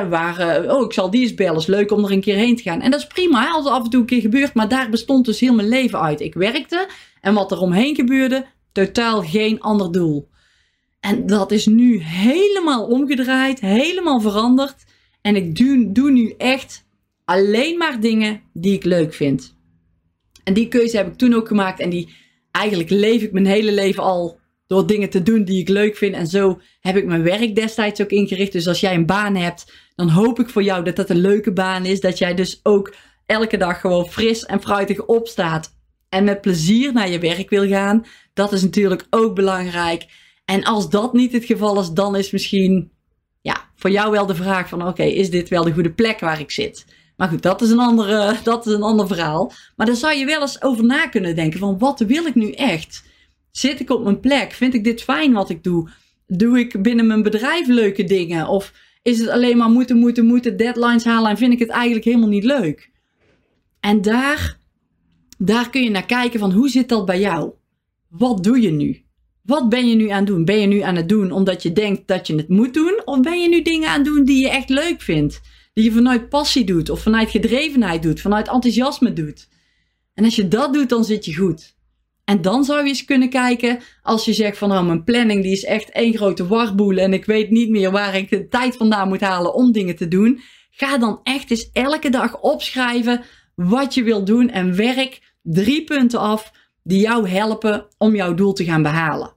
waar, 0.10 0.64
uh, 0.64 0.74
oh, 0.74 0.84
ik 0.84 0.94
zal 0.94 1.10
die 1.10 1.22
eens 1.22 1.34
bellen. 1.34 1.56
is 1.56 1.66
leuk 1.66 1.92
om 1.92 2.04
er 2.04 2.12
een 2.12 2.22
keer 2.22 2.36
heen 2.36 2.56
te 2.56 2.62
gaan. 2.62 2.82
En 2.82 2.92
dat 2.92 3.00
is 3.00 3.08
prima, 3.08 3.52
als 3.52 3.64
het 3.64 3.74
af 3.74 3.84
en 3.84 3.90
toe 3.90 4.00
een 4.00 4.06
keer 4.06 4.22
gebeurt. 4.22 4.54
Maar 4.54 4.68
daar 4.68 4.90
bestond 4.90 5.26
dus 5.26 5.40
heel 5.40 5.54
mijn 5.54 5.68
leven 5.68 6.02
uit. 6.02 6.22
Ik 6.22 6.34
werkte 6.34 6.88
en 7.22 7.34
wat 7.34 7.52
er 7.52 7.60
omheen 7.60 7.96
gebeurde, 7.96 8.46
totaal 8.72 9.22
geen 9.22 9.62
ander 9.62 9.92
doel. 9.92 10.30
En 11.00 11.26
dat 11.26 11.52
is 11.52 11.66
nu 11.66 12.02
helemaal 12.02 12.86
omgedraaid, 12.86 13.60
helemaal 13.60 14.20
veranderd. 14.20 14.86
En 15.22 15.36
ik 15.36 15.56
doe, 15.56 15.92
doe 15.92 16.12
nu 16.12 16.34
echt 16.38 16.85
alleen 17.26 17.78
maar 17.78 18.00
dingen 18.00 18.42
die 18.54 18.74
ik 18.74 18.84
leuk 18.84 19.14
vind. 19.14 19.56
En 20.44 20.54
die 20.54 20.68
keuze 20.68 20.98
heb 20.98 21.08
ik 21.08 21.16
toen 21.16 21.34
ook 21.34 21.48
gemaakt. 21.48 21.80
En 21.80 21.90
die 21.90 22.14
eigenlijk 22.52 22.90
leef 22.90 23.22
ik 23.22 23.32
mijn 23.32 23.46
hele 23.46 23.72
leven 23.72 24.04
al 24.04 24.40
door 24.68 24.88
dingen 24.88 25.10
te 25.10 25.24
doen 25.24 25.44
die 25.44 25.60
ik 25.60 25.70
leuk 25.70 25.98
vind. 25.98 26.16
En 26.16 26.28
zo 26.28 26.62
heb 26.80 26.96
ik 26.96 27.06
mijn 27.06 27.24
werk 27.24 27.56
destijds 27.56 28.02
ook 28.02 28.10
ingericht. 28.10 28.52
Dus 28.52 28.68
als 28.68 28.80
jij 28.80 28.94
een 28.94 29.06
baan 29.06 29.36
hebt, 29.36 29.74
dan 29.96 30.10
hoop 30.10 30.40
ik 30.40 30.50
voor 30.50 30.64
jou 30.64 30.84
dat 30.84 30.96
dat 30.96 31.10
een 31.10 31.22
leuke 31.22 31.54
baan 31.54 31.86
is. 31.86 32.00
Dat 32.00 32.18
jij 32.18 32.34
dus 32.34 32.60
ook 32.64 32.94
elke 33.26 33.58
dag 33.58 33.80
gewoon 33.80 34.10
fris 34.10 34.46
en 34.46 34.62
fruitig 34.62 35.06
opstaat. 35.06 35.74
En 36.10 36.24
met 36.24 36.42
plezier 36.42 36.94
naar 36.94 37.10
je 37.10 37.20
werk 37.20 37.50
wil 37.50 37.68
gaan. 37.68 38.06
Dat 38.34 38.52
is 38.52 38.62
natuurlijk 38.62 39.08
ook 39.10 39.36
belangrijk. 39.36 40.06
En 40.46 40.64
als 40.64 40.90
dat 40.90 41.14
niet 41.14 41.32
het 41.32 41.46
geval 41.46 41.80
is, 41.80 41.90
dan 41.90 42.16
is 42.16 42.32
misschien 42.32 42.92
ja, 43.42 43.70
voor 43.76 43.90
jou 43.90 44.12
wel 44.12 44.26
de 44.26 44.36
vraag 44.36 44.70
van 44.70 44.88
oké, 44.88 45.04
is 45.04 45.30
dit 45.30 45.50
wel 45.50 45.64
de 45.64 45.74
goede 45.74 45.94
plek 45.94 46.20
waar 46.20 46.40
ik 46.40 46.52
zit? 46.52 46.86
Maar 47.18 47.28
goed, 47.28 47.42
dat 47.42 47.62
is, 47.62 47.70
een 47.70 47.80
andere, 47.80 48.36
dat 48.44 48.66
is 48.66 48.74
een 48.74 48.82
ander 48.82 49.08
verhaal. 49.08 49.52
Maar 49.76 49.86
daar 49.86 49.96
zou 49.96 50.16
je 50.16 50.26
wel 50.26 50.42
eens 50.42 50.62
over 50.62 50.86
na 50.86 51.08
kunnen 51.08 51.36
denken 51.36 51.60
van 51.60 51.78
wat 51.78 52.00
wil 52.00 52.26
ik 52.26 52.36
nu 52.36 52.52
echt? 52.52 53.04
Zit 53.52 53.80
ik 53.80 53.90
op 53.90 54.04
mijn 54.04 54.20
plek? 54.20 54.52
Vind 54.52 54.74
ik 54.74 54.84
dit 54.84 55.04
fijn 55.04 55.34
wat 55.34 55.50
ik 55.50 55.64
doe? 55.64 55.90
Doe 56.28 56.60
ik 56.60 56.82
binnen 56.82 57.08
mijn 57.08 57.24
bedrijf 57.24 57.68
leuke 57.68 58.04
dingen? 58.04 58.48
Of 58.48 58.74
is 59.02 59.20
het 59.20 59.30
alleen 59.30 59.58
maar 59.58 59.70
moeten, 59.70 59.98
moeten, 59.98 60.26
moeten, 60.26 60.58
deadlines 60.58 61.06
halen 61.06 61.30
en 61.30 61.38
vind 61.38 61.54
ik 61.54 61.60
het 61.60 61.70
eigenlijk 61.70 62.06
helemaal 62.06 62.30
niet 62.30 62.44
leuk? 62.44 62.92
En 63.80 64.02
daar, 64.02 64.58
daar 65.38 65.70
kun 65.70 65.84
je 65.84 65.90
naar 65.90 66.06
kijken 66.06 66.40
van 66.40 66.52
hoe 66.52 66.70
zit 66.70 66.90
dat 66.90 67.06
bij 67.06 67.20
jou? 67.20 67.52
Wat 68.10 68.44
doe 68.44 68.62
je 68.62 68.72
nu? 68.72 69.04
Wat 69.42 69.70
ben 69.70 69.90
je 69.90 69.96
nu 69.96 70.10
aan 70.10 70.18
het 70.18 70.28
doen? 70.28 70.46
Ben 70.46 70.60
je 70.60 70.68
nu 70.68 70.82
aan 70.82 70.96
het 70.96 71.10
doen 71.10 71.32
omdat 71.32 71.64
je 71.64 71.74
denkt 71.74 72.08
dat 72.08 72.28
je 72.28 72.36
het 72.36 72.50
moet 72.50 72.74
doen? 72.74 73.02
Of 73.06 73.20
ben 73.20 73.42
je 73.42 73.50
nu 73.50 73.62
dingen 73.62 73.90
aan 73.90 73.96
het 73.96 74.06
doen 74.06 74.26
die 74.26 74.42
je 74.42 74.50
echt 74.50 74.70
leuk 74.70 75.02
vindt? 75.02 75.42
Die 75.76 75.84
je 75.84 75.92
vanuit 75.92 76.30
passie 76.30 76.64
doet, 76.64 76.90
of 76.90 77.02
vanuit 77.02 77.30
gedrevenheid 77.30 78.04
doet, 78.04 78.22
vanuit 78.22 78.48
enthousiasme 78.48 79.14
doet? 79.14 79.48
En 80.14 80.24
als 80.24 80.36
je 80.36 80.48
dat 80.48 80.74
doet, 80.74 80.90
dan 80.90 81.04
zit 81.04 81.26
je 81.26 81.36
goed. 81.36 81.76
En 82.24 82.42
dan 82.42 82.64
zou 82.64 82.82
je 82.82 82.88
eens 82.88 83.06
kunnen 83.06 83.30
kijken, 83.30 83.80
als 84.02 84.26
je 84.26 84.34
zegt 84.34 84.58
van 84.58 84.70
nou, 84.70 84.86
mijn 84.86 85.04
planning 85.04 85.44
die 85.44 85.52
is 85.52 85.64
echt 85.64 85.90
één 85.90 86.16
grote 86.16 86.48
warboel 86.48 86.98
en 86.98 87.14
ik 87.14 87.26
weet 87.26 87.50
niet 87.50 87.70
meer 87.70 87.92
waar 87.92 88.16
ik 88.16 88.30
de 88.30 88.48
tijd 88.48 88.76
vandaan 88.76 89.08
moet 89.08 89.22
halen 89.22 89.54
om 89.54 89.72
dingen 89.72 89.96
te 89.96 90.08
doen. 90.08 90.42
Ga 90.72 90.98
dan 90.98 91.20
echt 91.24 91.52
eens 91.52 91.70
elke 91.72 92.10
dag 92.10 92.42
opschrijven 92.42 93.24
wat 93.56 93.94
je 93.94 94.04
wilt 94.04 94.28
doen 94.28 94.50
en 94.50 94.76
werk 94.76 95.34
drie 95.42 95.84
punten 95.84 96.20
af 96.20 96.52
die 96.84 97.00
jou 97.00 97.30
helpen 97.30 97.88
om 97.98 98.16
jouw 98.16 98.34
doel 98.34 98.54
te 98.54 98.64
gaan 98.64 98.84
behalen. 98.84 99.34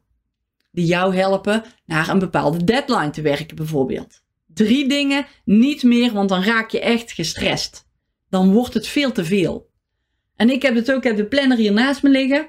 Die 0.73 0.87
jou 0.87 1.15
helpen 1.15 1.65
naar 1.87 2.09
een 2.09 2.19
bepaalde 2.19 2.65
deadline 2.65 3.11
te 3.11 3.23
werken 3.23 3.57
bijvoorbeeld. 3.57 4.27
Drie 4.59 4.89
dingen, 4.89 5.27
niet 5.45 5.83
meer, 5.83 6.13
want 6.13 6.29
dan 6.29 6.43
raak 6.43 6.71
je 6.71 6.81
echt 6.81 7.13
gestrest. 7.13 7.87
Dan 8.31 8.53
wordt 8.53 8.75
het 8.75 8.87
veel 8.87 9.13
te 9.13 9.25
veel. 9.25 9.71
En 10.37 10.51
ik 10.51 10.63
heb 10.63 10.75
het 10.75 10.91
ook, 10.91 10.97
ik 10.97 11.03
heb 11.03 11.17
de 11.17 11.27
planner 11.27 11.59
hier 11.59 11.73
naast 11.73 12.03
me 12.03 12.11
liggen. 12.11 12.49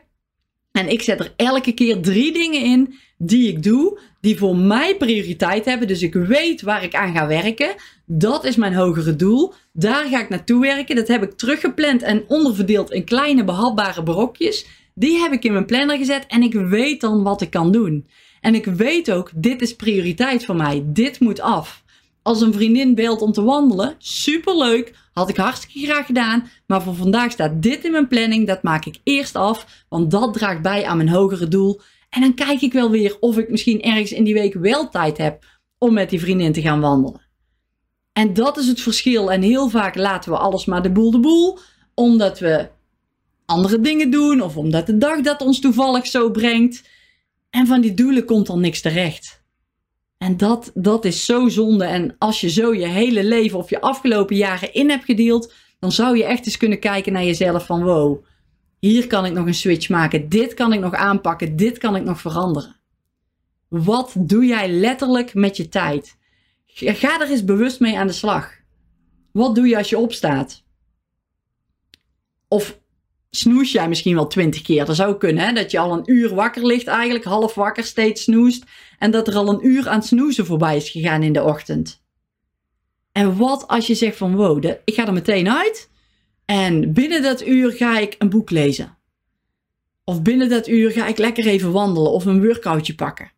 En 0.71 0.89
ik 0.89 1.01
zet 1.01 1.19
er 1.19 1.33
elke 1.35 1.71
keer 1.71 2.01
drie 2.01 2.33
dingen 2.33 2.63
in 2.63 2.93
die 3.17 3.47
ik 3.47 3.63
doe, 3.63 3.99
die 4.21 4.37
voor 4.37 4.55
mij 4.55 4.97
prioriteit 4.97 5.65
hebben. 5.65 5.87
Dus 5.87 6.01
ik 6.01 6.13
weet 6.13 6.61
waar 6.61 6.83
ik 6.83 6.95
aan 6.95 7.13
ga 7.13 7.27
werken. 7.27 7.75
Dat 8.05 8.45
is 8.45 8.55
mijn 8.55 8.73
hogere 8.73 9.15
doel. 9.15 9.53
Daar 9.73 10.05
ga 10.05 10.21
ik 10.21 10.29
naartoe 10.29 10.61
werken. 10.61 10.95
Dat 10.95 11.07
heb 11.07 11.23
ik 11.23 11.37
teruggepland 11.37 12.01
en 12.01 12.23
onderverdeeld 12.27 12.91
in 12.91 13.05
kleine 13.05 13.43
behapbare 13.43 14.03
brokjes. 14.03 14.65
Die 14.93 15.19
heb 15.19 15.31
ik 15.31 15.43
in 15.43 15.53
mijn 15.53 15.65
planner 15.65 15.97
gezet 15.97 16.25
en 16.27 16.41
ik 16.41 16.53
weet 16.53 17.01
dan 17.01 17.23
wat 17.23 17.41
ik 17.41 17.49
kan 17.49 17.71
doen. 17.71 18.07
En 18.41 18.55
ik 18.55 18.65
weet 18.65 19.11
ook, 19.11 19.31
dit 19.35 19.61
is 19.61 19.75
prioriteit 19.75 20.45
voor 20.45 20.55
mij. 20.55 20.83
Dit 20.85 21.19
moet 21.19 21.41
af. 21.41 21.83
Als 22.21 22.41
een 22.41 22.53
vriendin 22.53 22.95
belt 22.95 23.21
om 23.21 23.31
te 23.31 23.43
wandelen, 23.43 23.95
superleuk. 23.97 24.95
Had 25.13 25.29
ik 25.29 25.37
hartstikke 25.37 25.91
graag 25.91 26.05
gedaan. 26.05 26.49
Maar 26.67 26.81
voor 26.81 26.95
vandaag 26.95 27.31
staat 27.31 27.61
dit 27.61 27.83
in 27.83 27.91
mijn 27.91 28.07
planning. 28.07 28.47
Dat 28.47 28.63
maak 28.63 28.85
ik 28.85 28.99
eerst 29.03 29.35
af. 29.35 29.85
Want 29.89 30.11
dat 30.11 30.33
draagt 30.33 30.61
bij 30.61 30.85
aan 30.85 30.97
mijn 30.97 31.09
hogere 31.09 31.47
doel. 31.47 31.81
En 32.09 32.21
dan 32.21 32.33
kijk 32.33 32.61
ik 32.61 32.73
wel 32.73 32.89
weer 32.89 33.17
of 33.19 33.37
ik 33.37 33.49
misschien 33.49 33.81
ergens 33.81 34.11
in 34.11 34.23
die 34.23 34.33
week 34.33 34.53
wel 34.53 34.89
tijd 34.89 35.17
heb 35.17 35.45
om 35.77 35.93
met 35.93 36.09
die 36.09 36.19
vriendin 36.19 36.53
te 36.53 36.61
gaan 36.61 36.79
wandelen. 36.79 37.21
En 38.13 38.33
dat 38.33 38.57
is 38.57 38.67
het 38.67 38.81
verschil. 38.81 39.31
En 39.31 39.41
heel 39.41 39.69
vaak 39.69 39.95
laten 39.95 40.31
we 40.31 40.37
alles 40.37 40.65
maar 40.65 40.81
de 40.81 40.91
boel 40.91 41.11
de 41.11 41.19
boel. 41.19 41.57
Omdat 41.93 42.39
we 42.39 42.69
andere 43.45 43.79
dingen 43.79 44.11
doen. 44.11 44.41
Of 44.41 44.57
omdat 44.57 44.85
de 44.85 44.97
dag 44.97 45.21
dat 45.21 45.41
ons 45.41 45.59
toevallig 45.59 46.07
zo 46.07 46.31
brengt. 46.31 46.83
En 47.49 47.67
van 47.67 47.81
die 47.81 47.93
doelen 47.93 48.25
komt 48.25 48.47
dan 48.47 48.59
niks 48.59 48.81
terecht. 48.81 49.38
En 50.19 50.37
dat, 50.37 50.71
dat 50.73 51.05
is 51.05 51.25
zo 51.25 51.47
zonde. 51.47 51.85
En 51.85 52.15
als 52.17 52.41
je 52.41 52.49
zo 52.49 52.73
je 52.73 52.87
hele 52.87 53.23
leven 53.23 53.57
of 53.57 53.69
je 53.69 53.81
afgelopen 53.81 54.35
jaren 54.35 54.73
in 54.73 54.89
hebt 54.89 55.05
gedeeld, 55.05 55.53
dan 55.79 55.91
zou 55.91 56.17
je 56.17 56.25
echt 56.25 56.45
eens 56.45 56.57
kunnen 56.57 56.79
kijken 56.79 57.13
naar 57.13 57.23
jezelf 57.23 57.65
van 57.65 57.83
wow, 57.83 58.23
hier 58.79 59.07
kan 59.07 59.25
ik 59.25 59.33
nog 59.33 59.45
een 59.45 59.53
switch 59.53 59.89
maken, 59.89 60.29
dit 60.29 60.53
kan 60.53 60.73
ik 60.73 60.79
nog 60.79 60.93
aanpakken, 60.93 61.55
dit 61.55 61.77
kan 61.77 61.95
ik 61.95 62.03
nog 62.03 62.21
veranderen. 62.21 62.75
Wat 63.67 64.13
doe 64.17 64.45
jij 64.45 64.71
letterlijk 64.71 65.33
met 65.33 65.57
je 65.57 65.69
tijd? 65.69 66.17
Ga 66.65 67.21
er 67.21 67.29
eens 67.29 67.43
bewust 67.43 67.79
mee 67.79 67.97
aan 67.97 68.07
de 68.07 68.13
slag. 68.13 68.51
Wat 69.31 69.55
doe 69.55 69.67
je 69.67 69.77
als 69.77 69.89
je 69.89 69.97
opstaat? 69.97 70.63
Of 72.47 72.79
snoes 73.29 73.71
jij 73.71 73.87
misschien 73.87 74.15
wel 74.15 74.27
twintig 74.27 74.61
keer. 74.61 74.85
Dat 74.85 74.95
zou 74.95 75.17
kunnen, 75.17 75.45
hè? 75.45 75.53
dat 75.53 75.71
je 75.71 75.79
al 75.79 75.93
een 75.93 76.11
uur 76.11 76.35
wakker 76.35 76.65
ligt 76.65 76.87
eigenlijk, 76.87 77.25
half 77.25 77.53
wakker, 77.53 77.83
steeds 77.83 78.23
snoest. 78.23 78.63
En 78.99 79.11
dat 79.11 79.27
er 79.27 79.35
al 79.35 79.49
een 79.49 79.67
uur 79.67 79.89
aan 79.89 80.03
snoezen 80.03 80.45
voorbij 80.45 80.75
is 80.75 80.89
gegaan 80.89 81.23
in 81.23 81.33
de 81.33 81.43
ochtend. 81.43 82.03
En 83.11 83.37
wat 83.37 83.67
als 83.67 83.87
je 83.87 83.95
zegt 83.95 84.17
van 84.17 84.35
wow, 84.35 84.65
ik 84.65 84.93
ga 84.93 85.07
er 85.07 85.13
meteen 85.13 85.49
uit. 85.49 85.89
En 86.45 86.93
binnen 86.93 87.21
dat 87.21 87.47
uur 87.47 87.71
ga 87.71 87.99
ik 87.99 88.15
een 88.19 88.29
boek 88.29 88.49
lezen. 88.49 88.97
Of 90.03 90.21
binnen 90.21 90.49
dat 90.49 90.67
uur 90.67 90.91
ga 90.91 91.07
ik 91.07 91.17
lekker 91.17 91.47
even 91.47 91.71
wandelen 91.71 92.11
of 92.11 92.25
een 92.25 92.45
workoutje 92.45 92.95
pakken. 92.95 93.31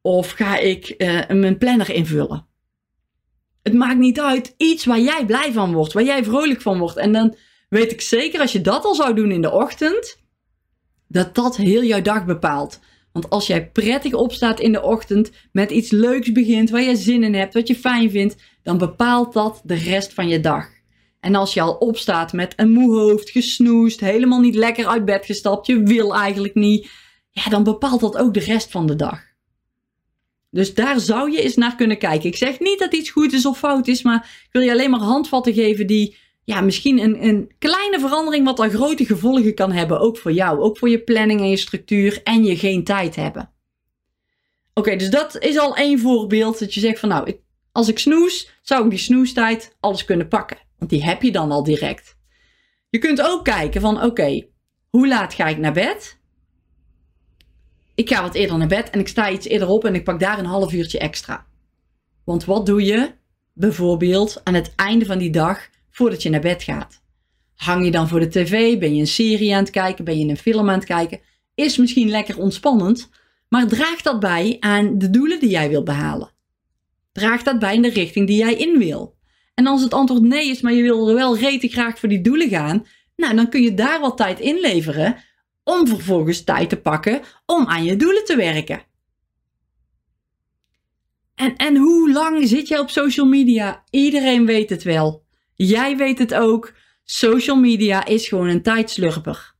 Of 0.00 0.30
ga 0.30 0.58
ik 0.58 0.94
uh, 0.98 1.28
mijn 1.28 1.58
planner 1.58 1.90
invullen. 1.90 2.46
Het 3.62 3.74
maakt 3.74 3.98
niet 3.98 4.20
uit. 4.20 4.54
Iets 4.56 4.84
waar 4.84 5.00
jij 5.00 5.26
blij 5.26 5.52
van 5.52 5.72
wordt, 5.72 5.92
waar 5.92 6.04
jij 6.04 6.24
vrolijk 6.24 6.60
van 6.60 6.78
wordt. 6.78 6.96
En 6.96 7.12
dan 7.12 7.34
weet 7.72 7.92
ik 7.92 8.00
zeker 8.00 8.40
als 8.40 8.52
je 8.52 8.60
dat 8.60 8.84
al 8.84 8.94
zou 8.94 9.14
doen 9.14 9.30
in 9.30 9.42
de 9.42 9.50
ochtend, 9.50 10.18
dat 11.08 11.34
dat 11.34 11.56
heel 11.56 11.82
jouw 11.82 12.02
dag 12.02 12.24
bepaalt. 12.24 12.80
Want 13.12 13.30
als 13.30 13.46
jij 13.46 13.70
prettig 13.70 14.12
opstaat 14.12 14.60
in 14.60 14.72
de 14.72 14.82
ochtend, 14.82 15.30
met 15.52 15.70
iets 15.70 15.90
leuks 15.90 16.32
begint, 16.32 16.70
waar 16.70 16.82
je 16.82 16.96
zin 16.96 17.22
in 17.22 17.34
hebt, 17.34 17.54
wat 17.54 17.68
je 17.68 17.74
fijn 17.74 18.10
vindt, 18.10 18.36
dan 18.62 18.78
bepaalt 18.78 19.32
dat 19.32 19.60
de 19.64 19.74
rest 19.74 20.14
van 20.14 20.28
je 20.28 20.40
dag. 20.40 20.68
En 21.20 21.34
als 21.34 21.54
je 21.54 21.60
al 21.60 21.74
opstaat 21.74 22.32
met 22.32 22.52
een 22.56 22.70
moe 22.70 22.96
hoofd, 22.98 23.30
gesnoest, 23.30 24.00
helemaal 24.00 24.40
niet 24.40 24.54
lekker 24.54 24.86
uit 24.86 25.04
bed 25.04 25.24
gestapt, 25.24 25.66
je 25.66 25.82
wil 25.82 26.14
eigenlijk 26.14 26.54
niet, 26.54 26.90
ja, 27.30 27.48
dan 27.48 27.64
bepaalt 27.64 28.00
dat 28.00 28.16
ook 28.16 28.34
de 28.34 28.40
rest 28.40 28.70
van 28.70 28.86
de 28.86 28.96
dag. 28.96 29.20
Dus 30.50 30.74
daar 30.74 31.00
zou 31.00 31.30
je 31.30 31.42
eens 31.42 31.56
naar 31.56 31.76
kunnen 31.76 31.98
kijken. 31.98 32.28
Ik 32.28 32.36
zeg 32.36 32.60
niet 32.60 32.78
dat 32.78 32.94
iets 32.94 33.10
goed 33.10 33.32
is 33.32 33.46
of 33.46 33.58
fout 33.58 33.88
is, 33.88 34.02
maar 34.02 34.42
ik 34.44 34.52
wil 34.52 34.62
je 34.62 34.70
alleen 34.70 34.90
maar 34.90 35.00
handvatten 35.00 35.52
geven 35.52 35.86
die 35.86 36.20
ja, 36.44 36.60
misschien 36.60 36.98
een, 36.98 37.24
een 37.24 37.52
kleine 37.58 38.00
verandering 38.00 38.44
wat 38.44 38.58
al 38.58 38.68
grote 38.68 39.04
gevolgen 39.04 39.54
kan 39.54 39.72
hebben. 39.72 40.00
Ook 40.00 40.18
voor 40.18 40.32
jou, 40.32 40.60
ook 40.60 40.78
voor 40.78 40.88
je 40.88 41.02
planning 41.02 41.40
en 41.40 41.50
je 41.50 41.56
structuur 41.56 42.20
en 42.22 42.44
je 42.44 42.56
geen 42.56 42.84
tijd 42.84 43.16
hebben. 43.16 43.50
Oké, 44.74 44.96
dus 44.96 45.10
dat 45.10 45.38
is 45.38 45.58
al 45.58 45.76
één 45.76 45.98
voorbeeld 45.98 46.58
dat 46.58 46.74
je 46.74 46.80
zegt 46.80 46.98
van 46.98 47.08
nou, 47.08 47.26
ik, 47.26 47.38
als 47.72 47.88
ik 47.88 47.98
snoes, 47.98 48.50
zou 48.62 48.84
ik 48.84 48.90
die 48.90 48.98
snoestijd 48.98 49.76
alles 49.80 50.04
kunnen 50.04 50.28
pakken. 50.28 50.58
Want 50.78 50.90
die 50.90 51.04
heb 51.04 51.22
je 51.22 51.32
dan 51.32 51.50
al 51.50 51.62
direct. 51.62 52.16
Je 52.90 52.98
kunt 52.98 53.22
ook 53.22 53.44
kijken 53.44 53.80
van 53.80 54.02
oké, 54.02 54.46
hoe 54.90 55.08
laat 55.08 55.34
ga 55.34 55.46
ik 55.46 55.58
naar 55.58 55.72
bed? 55.72 56.20
Ik 57.94 58.08
ga 58.08 58.22
wat 58.22 58.34
eerder 58.34 58.58
naar 58.58 58.68
bed 58.68 58.90
en 58.90 59.00
ik 59.00 59.08
sta 59.08 59.30
iets 59.30 59.46
eerder 59.46 59.68
op 59.68 59.84
en 59.84 59.94
ik 59.94 60.04
pak 60.04 60.20
daar 60.20 60.38
een 60.38 60.44
half 60.44 60.72
uurtje 60.72 60.98
extra. 60.98 61.46
Want 62.24 62.44
wat 62.44 62.66
doe 62.66 62.84
je 62.84 63.12
bijvoorbeeld 63.52 64.40
aan 64.44 64.54
het 64.54 64.72
einde 64.76 65.04
van 65.04 65.18
die 65.18 65.30
dag 65.30 65.68
voordat 65.92 66.22
je 66.22 66.30
naar 66.30 66.40
bed 66.40 66.62
gaat. 66.62 67.02
Hang 67.54 67.84
je 67.84 67.90
dan 67.90 68.08
voor 68.08 68.20
de 68.20 68.28
tv? 68.28 68.78
Ben 68.78 68.94
je 68.94 69.00
een 69.00 69.06
serie 69.06 69.54
aan 69.54 69.62
het 69.62 69.70
kijken? 69.70 70.04
Ben 70.04 70.18
je 70.18 70.28
een 70.28 70.36
film 70.36 70.68
aan 70.68 70.78
het 70.78 70.84
kijken? 70.84 71.20
Is 71.54 71.76
misschien 71.76 72.08
lekker 72.08 72.38
ontspannend, 72.38 73.10
maar 73.48 73.66
draagt 73.66 74.04
dat 74.04 74.20
bij 74.20 74.56
aan 74.60 74.98
de 74.98 75.10
doelen 75.10 75.40
die 75.40 75.50
jij 75.50 75.68
wil 75.68 75.82
behalen? 75.82 76.30
Draagt 77.12 77.44
dat 77.44 77.58
bij 77.58 77.74
in 77.74 77.82
de 77.82 77.88
richting 77.88 78.26
die 78.26 78.38
jij 78.38 78.54
in 78.54 78.78
wil? 78.78 79.16
En 79.54 79.66
als 79.66 79.82
het 79.82 79.94
antwoord 79.94 80.22
nee 80.22 80.50
is, 80.50 80.60
maar 80.60 80.72
je 80.72 80.82
wil 80.82 81.08
er 81.08 81.14
wel 81.14 81.38
rete 81.38 81.68
graag 81.68 81.98
voor 81.98 82.08
die 82.08 82.20
doelen 82.20 82.48
gaan, 82.48 82.86
nou, 83.16 83.34
dan 83.34 83.48
kun 83.48 83.62
je 83.62 83.74
daar 83.74 84.00
wat 84.00 84.16
tijd 84.16 84.40
inleveren 84.40 85.16
om 85.64 85.86
vervolgens 85.88 86.44
tijd 86.44 86.68
te 86.68 86.76
pakken 86.76 87.20
om 87.46 87.66
aan 87.66 87.84
je 87.84 87.96
doelen 87.96 88.24
te 88.24 88.36
werken. 88.36 88.82
En, 91.34 91.56
en 91.56 91.76
hoe 91.76 92.12
lang 92.12 92.48
zit 92.48 92.68
jij 92.68 92.78
op 92.78 92.90
social 92.90 93.26
media? 93.26 93.84
Iedereen 93.90 94.46
weet 94.46 94.70
het 94.70 94.82
wel. 94.82 95.24
Jij 95.54 95.96
weet 95.96 96.18
het 96.18 96.34
ook. 96.34 96.72
Social 97.04 97.56
media 97.56 98.04
is 98.04 98.28
gewoon 98.28 98.48
een 98.48 98.62
tijdslurper. 98.62 99.54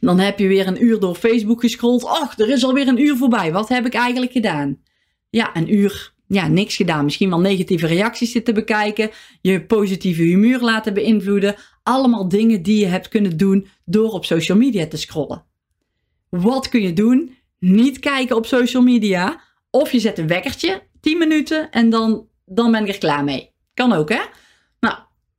Dan 0.00 0.18
heb 0.18 0.38
je 0.38 0.48
weer 0.48 0.66
een 0.66 0.84
uur 0.84 1.00
door 1.00 1.14
Facebook 1.14 1.60
gescrolld. 1.60 2.02
Och, 2.02 2.38
er 2.38 2.48
is 2.48 2.64
alweer 2.64 2.88
een 2.88 3.00
uur 3.00 3.16
voorbij. 3.16 3.52
Wat 3.52 3.68
heb 3.68 3.86
ik 3.86 3.94
eigenlijk 3.94 4.32
gedaan? 4.32 4.78
Ja, 5.30 5.56
een 5.56 5.74
uur. 5.74 6.12
Ja, 6.26 6.48
niks 6.48 6.76
gedaan. 6.76 7.04
Misschien 7.04 7.28
wel 7.28 7.40
negatieve 7.40 7.86
reacties 7.86 8.32
zitten 8.32 8.54
bekijken. 8.54 9.10
Je 9.40 9.64
positieve 9.64 10.22
humeur 10.22 10.60
laten 10.60 10.94
beïnvloeden. 10.94 11.54
Allemaal 11.82 12.28
dingen 12.28 12.62
die 12.62 12.80
je 12.80 12.86
hebt 12.86 13.08
kunnen 13.08 13.36
doen 13.36 13.66
door 13.84 14.10
op 14.10 14.24
social 14.24 14.58
media 14.58 14.86
te 14.86 14.96
scrollen. 14.96 15.44
Wat 16.28 16.68
kun 16.68 16.82
je 16.82 16.92
doen? 16.92 17.36
Niet 17.58 17.98
kijken 17.98 18.36
op 18.36 18.46
social 18.46 18.82
media. 18.82 19.40
Of 19.70 19.92
je 19.92 20.00
zet 20.00 20.18
een 20.18 20.26
wekkertje, 20.26 20.82
10 21.00 21.18
minuten, 21.18 21.70
en 21.70 21.90
dan, 21.90 22.28
dan 22.44 22.70
ben 22.70 22.82
ik 22.82 22.88
er 22.88 22.98
klaar 22.98 23.24
mee. 23.24 23.50
Kan 23.74 23.92
ook, 23.92 24.08
hè? 24.08 24.20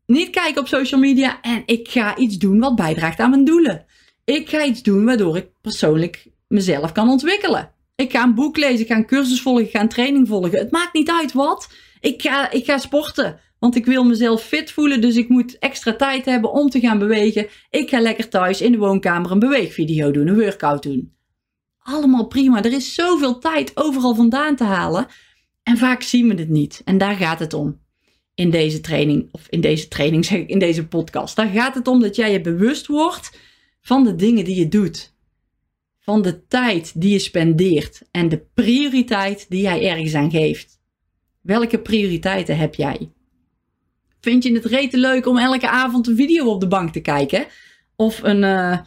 Niet 0.09 0.29
kijken 0.29 0.61
op 0.61 0.67
social 0.67 0.99
media 0.99 1.41
en 1.41 1.63
ik 1.65 1.89
ga 1.89 2.17
iets 2.17 2.37
doen 2.37 2.59
wat 2.59 2.75
bijdraagt 2.75 3.19
aan 3.19 3.29
mijn 3.29 3.45
doelen. 3.45 3.85
Ik 4.25 4.49
ga 4.49 4.63
iets 4.63 4.83
doen 4.83 5.05
waardoor 5.05 5.37
ik 5.37 5.49
persoonlijk 5.61 6.27
mezelf 6.47 6.91
kan 6.91 7.09
ontwikkelen. 7.09 7.71
Ik 7.95 8.11
ga 8.11 8.23
een 8.23 8.35
boek 8.35 8.57
lezen, 8.57 8.79
ik 8.79 8.87
ga 8.87 8.95
een 8.95 9.05
cursus 9.05 9.41
volgen, 9.41 9.63
ik 9.63 9.71
ga 9.71 9.81
een 9.81 9.89
training 9.89 10.27
volgen. 10.27 10.59
Het 10.59 10.71
maakt 10.71 10.93
niet 10.93 11.09
uit 11.09 11.33
wat. 11.33 11.69
Ik 11.99 12.21
ga, 12.21 12.51
ik 12.51 12.65
ga 12.65 12.77
sporten. 12.77 13.39
Want 13.59 13.75
ik 13.75 13.85
wil 13.85 14.03
mezelf 14.03 14.43
fit 14.43 14.71
voelen, 14.71 15.01
dus 15.01 15.15
ik 15.15 15.29
moet 15.29 15.57
extra 15.57 15.95
tijd 15.95 16.25
hebben 16.25 16.51
om 16.51 16.69
te 16.69 16.79
gaan 16.79 16.99
bewegen. 16.99 17.47
Ik 17.69 17.89
ga 17.89 17.99
lekker 17.99 18.29
thuis 18.29 18.61
in 18.61 18.71
de 18.71 18.77
woonkamer 18.77 19.31
een 19.31 19.39
beweegvideo 19.39 20.11
doen, 20.11 20.27
een 20.27 20.39
workout 20.39 20.83
doen. 20.83 21.13
Allemaal 21.79 22.27
prima. 22.27 22.63
Er 22.63 22.73
is 22.73 22.93
zoveel 22.93 23.39
tijd 23.39 23.71
overal 23.77 24.15
vandaan 24.15 24.55
te 24.55 24.63
halen. 24.63 25.07
En 25.63 25.77
vaak 25.77 26.01
zien 26.01 26.27
we 26.27 26.35
het 26.35 26.49
niet. 26.49 26.81
En 26.85 26.97
daar 26.97 27.15
gaat 27.15 27.39
het 27.39 27.53
om. 27.53 27.87
In 28.39 28.49
deze 28.49 28.81
training, 28.81 29.29
of 29.31 29.47
in 29.49 29.61
deze 29.61 29.87
training 29.87 30.25
zeg 30.29 30.39
ik, 30.39 30.49
in 30.49 30.59
deze 30.59 30.87
podcast. 30.87 31.35
Daar 31.35 31.47
gaat 31.47 31.75
het 31.75 31.87
om 31.87 31.99
dat 31.99 32.15
jij 32.15 32.31
je 32.31 32.41
bewust 32.41 32.87
wordt 32.87 33.37
van 33.81 34.03
de 34.03 34.15
dingen 34.15 34.45
die 34.45 34.55
je 34.55 34.67
doet. 34.67 35.13
Van 35.99 36.21
de 36.21 36.47
tijd 36.47 37.01
die 37.01 37.11
je 37.11 37.19
spendeert. 37.19 38.01
En 38.11 38.29
de 38.29 38.45
prioriteit 38.53 39.45
die 39.49 39.61
jij 39.61 39.89
ergens 39.89 40.13
aan 40.13 40.31
geeft. 40.31 40.79
Welke 41.41 41.79
prioriteiten 41.79 42.57
heb 42.57 42.75
jij? 42.75 43.09
Vind 44.21 44.43
je 44.43 44.53
het 44.53 44.65
rete 44.65 44.97
leuk 44.97 45.25
om 45.25 45.37
elke 45.37 45.69
avond 45.69 46.07
een 46.07 46.15
video 46.15 46.45
op 46.45 46.59
de 46.59 46.67
bank 46.67 46.93
te 46.93 47.01
kijken? 47.01 47.45
Of 47.95 48.23
een, 48.23 48.43
uh, 48.43 48.77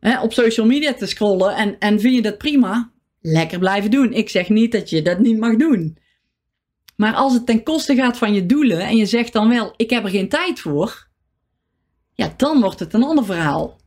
hè, 0.00 0.20
op 0.20 0.32
social 0.32 0.66
media 0.66 0.94
te 0.94 1.06
scrollen 1.06 1.56
en, 1.56 1.78
en 1.78 2.00
vind 2.00 2.14
je 2.14 2.22
dat 2.22 2.38
prima? 2.38 2.92
Lekker 3.20 3.58
blijven 3.58 3.90
doen. 3.90 4.12
Ik 4.12 4.28
zeg 4.28 4.48
niet 4.48 4.72
dat 4.72 4.90
je 4.90 5.02
dat 5.02 5.18
niet 5.18 5.38
mag 5.38 5.56
doen. 5.56 5.98
Maar 7.00 7.14
als 7.14 7.32
het 7.32 7.46
ten 7.46 7.62
koste 7.62 7.94
gaat 7.94 8.18
van 8.18 8.34
je 8.34 8.46
doelen 8.46 8.80
en 8.80 8.96
je 8.96 9.06
zegt 9.06 9.32
dan 9.32 9.48
wel, 9.48 9.74
ik 9.76 9.90
heb 9.90 10.04
er 10.04 10.10
geen 10.10 10.28
tijd 10.28 10.60
voor, 10.60 11.08
ja, 12.14 12.34
dan 12.36 12.60
wordt 12.60 12.80
het 12.80 12.94
een 12.94 13.02
ander 13.02 13.24
verhaal. 13.24 13.80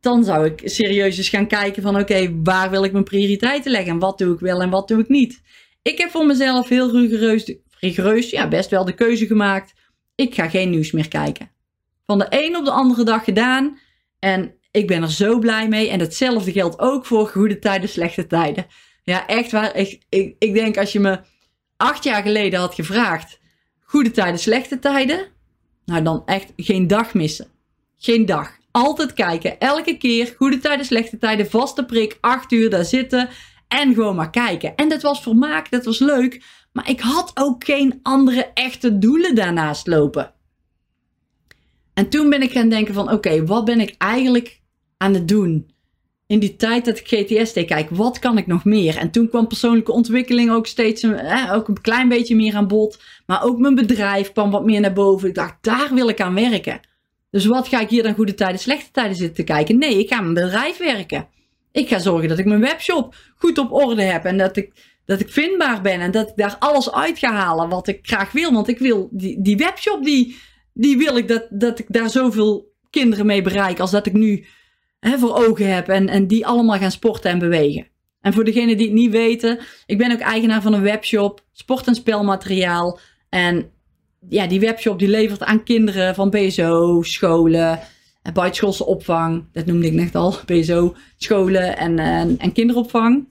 Dan 0.00 0.24
zou 0.24 0.46
ik 0.46 0.60
serieus 0.64 1.16
eens 1.16 1.28
gaan 1.28 1.46
kijken 1.46 1.82
van, 1.82 1.98
oké, 1.98 2.42
waar 2.42 2.70
wil 2.70 2.84
ik 2.84 2.92
mijn 2.92 3.04
prioriteiten 3.04 3.70
leggen 3.70 3.92
en 3.92 3.98
wat 3.98 4.18
doe 4.18 4.34
ik 4.34 4.40
wel 4.40 4.62
en 4.62 4.70
wat 4.70 4.88
doe 4.88 5.00
ik 5.00 5.08
niet. 5.08 5.42
Ik 5.82 5.98
heb 5.98 6.10
voor 6.10 6.26
mezelf 6.26 6.68
heel 6.68 6.90
rigoureus, 6.90 7.54
rigoureus 7.80 8.30
ja, 8.30 8.48
best 8.48 8.70
wel 8.70 8.84
de 8.84 8.94
keuze 8.94 9.26
gemaakt 9.26 9.74
ik 10.16 10.34
ga 10.34 10.48
geen 10.48 10.70
nieuws 10.70 10.90
meer 10.90 11.08
kijken. 11.08 11.50
Van 12.06 12.18
de 12.18 12.26
een 12.28 12.56
op 12.56 12.64
de 12.64 12.70
andere 12.70 13.04
dag 13.04 13.24
gedaan. 13.24 13.78
En 14.18 14.54
ik 14.70 14.86
ben 14.86 15.02
er 15.02 15.10
zo 15.10 15.38
blij 15.38 15.68
mee. 15.68 15.88
En 15.88 16.00
hetzelfde 16.00 16.52
geldt 16.52 16.78
ook 16.78 17.06
voor 17.06 17.28
goede 17.28 17.58
tijden, 17.58 17.88
slechte 17.88 18.26
tijden. 18.26 18.66
Ja, 19.02 19.26
echt 19.26 19.50
waar. 19.50 19.76
Ik, 19.76 20.02
ik, 20.08 20.34
ik 20.38 20.54
denk 20.54 20.76
als 20.76 20.92
je 20.92 21.00
me 21.00 21.18
acht 21.76 22.04
jaar 22.04 22.22
geleden 22.22 22.60
had 22.60 22.74
gevraagd. 22.74 23.40
Goede 23.80 24.10
tijden, 24.10 24.40
slechte 24.40 24.78
tijden. 24.78 25.26
Nou, 25.84 26.02
dan 26.02 26.22
echt 26.26 26.52
geen 26.56 26.86
dag 26.86 27.14
missen. 27.14 27.46
Geen 27.96 28.26
dag. 28.26 28.50
Altijd 28.70 29.12
kijken. 29.12 29.58
Elke 29.60 29.96
keer. 29.96 30.34
Goede 30.36 30.58
tijden, 30.58 30.86
slechte 30.86 31.18
tijden. 31.18 31.50
Vaste 31.50 31.84
prik. 31.84 32.18
Acht 32.20 32.52
uur 32.52 32.70
daar 32.70 32.84
zitten. 32.84 33.28
En 33.68 33.94
gewoon 33.94 34.16
maar 34.16 34.30
kijken. 34.30 34.74
En 34.76 34.88
dat 34.88 35.02
was 35.02 35.22
vermaak. 35.22 35.70
Dat 35.70 35.84
was 35.84 35.98
leuk. 35.98 36.44
Maar 36.72 36.90
ik 36.90 37.00
had 37.00 37.30
ook 37.34 37.64
geen 37.64 38.00
andere 38.02 38.50
echte 38.54 38.98
doelen 38.98 39.34
daarnaast 39.34 39.86
lopen. 39.86 40.34
En 41.94 42.08
toen 42.08 42.30
ben 42.30 42.42
ik 42.42 42.52
gaan 42.52 42.68
denken 42.68 42.94
van 42.94 43.12
oké, 43.12 43.44
wat 43.44 43.64
ben 43.64 43.80
ik 43.80 43.94
eigenlijk 43.98 44.60
aan 44.96 45.14
het 45.14 45.28
doen? 45.28 45.70
In 46.26 46.38
die 46.38 46.56
tijd 46.56 46.84
dat 46.84 46.98
ik 46.98 47.06
GTS 47.06 47.52
deed, 47.52 47.66
kijk, 47.66 47.90
wat 47.90 48.18
kan 48.18 48.38
ik 48.38 48.46
nog 48.46 48.64
meer? 48.64 48.96
En 48.96 49.10
toen 49.10 49.28
kwam 49.28 49.46
persoonlijke 49.46 49.92
ontwikkeling 49.92 50.50
ook 50.50 50.66
steeds 50.66 51.02
een, 51.02 51.50
ook 51.50 51.68
een 51.68 51.80
klein 51.80 52.08
beetje 52.08 52.36
meer 52.36 52.54
aan 52.54 52.68
bod. 52.68 53.02
Maar 53.26 53.44
ook 53.44 53.58
mijn 53.58 53.74
bedrijf 53.74 54.32
kwam 54.32 54.50
wat 54.50 54.64
meer 54.64 54.80
naar 54.80 54.92
boven. 54.92 55.28
Ik 55.28 55.34
dacht, 55.34 55.54
daar 55.60 55.94
wil 55.94 56.08
ik 56.08 56.20
aan 56.20 56.34
werken. 56.34 56.80
Dus 57.30 57.46
wat 57.46 57.68
ga 57.68 57.80
ik 57.80 57.88
hier 57.88 58.02
dan 58.02 58.14
goede 58.14 58.34
tijden, 58.34 58.58
slechte 58.58 58.90
tijden 58.90 59.16
zitten 59.16 59.36
te 59.36 59.52
kijken? 59.52 59.78
Nee, 59.78 59.98
ik 59.98 60.08
ga 60.08 60.20
mijn 60.20 60.34
bedrijf 60.34 60.78
werken. 60.78 61.28
Ik 61.72 61.88
ga 61.88 61.98
zorgen 61.98 62.28
dat 62.28 62.38
ik 62.38 62.44
mijn 62.44 62.60
webshop 62.60 63.14
goed 63.36 63.58
op 63.58 63.72
orde 63.72 64.02
heb 64.02 64.24
en 64.24 64.38
dat 64.38 64.56
ik 64.56 64.72
dat 65.04 65.20
ik 65.20 65.32
vindbaar 65.32 65.82
ben 65.82 66.00
en 66.00 66.10
dat 66.10 66.28
ik 66.28 66.36
daar 66.36 66.56
alles 66.58 66.92
uit 66.92 67.18
ga 67.18 67.32
halen 67.32 67.68
wat 67.68 67.88
ik 67.88 67.98
graag 68.02 68.32
wil. 68.32 68.52
Want 68.52 68.68
ik 68.68 68.78
wil 68.78 69.08
die, 69.12 69.42
die 69.42 69.56
webshop, 69.56 70.04
die, 70.04 70.36
die 70.72 70.96
wil 70.96 71.16
ik 71.16 71.28
dat, 71.28 71.46
dat 71.50 71.78
ik 71.78 71.86
daar 71.88 72.10
zoveel 72.10 72.72
kinderen 72.90 73.26
mee 73.26 73.42
bereik 73.42 73.80
als 73.80 73.90
dat 73.90 74.06
ik 74.06 74.12
nu 74.12 74.46
hè, 75.00 75.18
voor 75.18 75.34
ogen 75.34 75.74
heb. 75.74 75.88
En, 75.88 76.08
en 76.08 76.26
die 76.26 76.46
allemaal 76.46 76.78
gaan 76.78 76.90
sporten 76.90 77.30
en 77.30 77.38
bewegen. 77.38 77.86
En 78.20 78.32
voor 78.32 78.44
degenen 78.44 78.76
die 78.76 78.86
het 78.86 78.94
niet 78.94 79.10
weten, 79.10 79.58
ik 79.86 79.98
ben 79.98 80.12
ook 80.12 80.18
eigenaar 80.18 80.62
van 80.62 80.72
een 80.72 80.82
webshop, 80.82 81.44
sport- 81.52 81.86
en 81.86 81.94
spelmateriaal. 81.94 82.98
En 83.28 83.70
ja, 84.28 84.46
die 84.46 84.60
webshop 84.60 84.98
die 84.98 85.08
levert 85.08 85.42
aan 85.42 85.62
kinderen 85.62 86.14
van 86.14 86.30
BSO, 86.30 87.02
scholen, 87.02 87.80
buitenschoolse 88.32 88.86
opvang. 88.86 89.44
Dat 89.52 89.66
noemde 89.66 89.86
ik 89.86 89.92
net 89.92 90.14
al, 90.14 90.34
BSO, 90.46 90.96
scholen 91.16 91.76
en, 91.76 91.98
en, 91.98 92.38
en 92.38 92.52
kinderopvang 92.52 93.28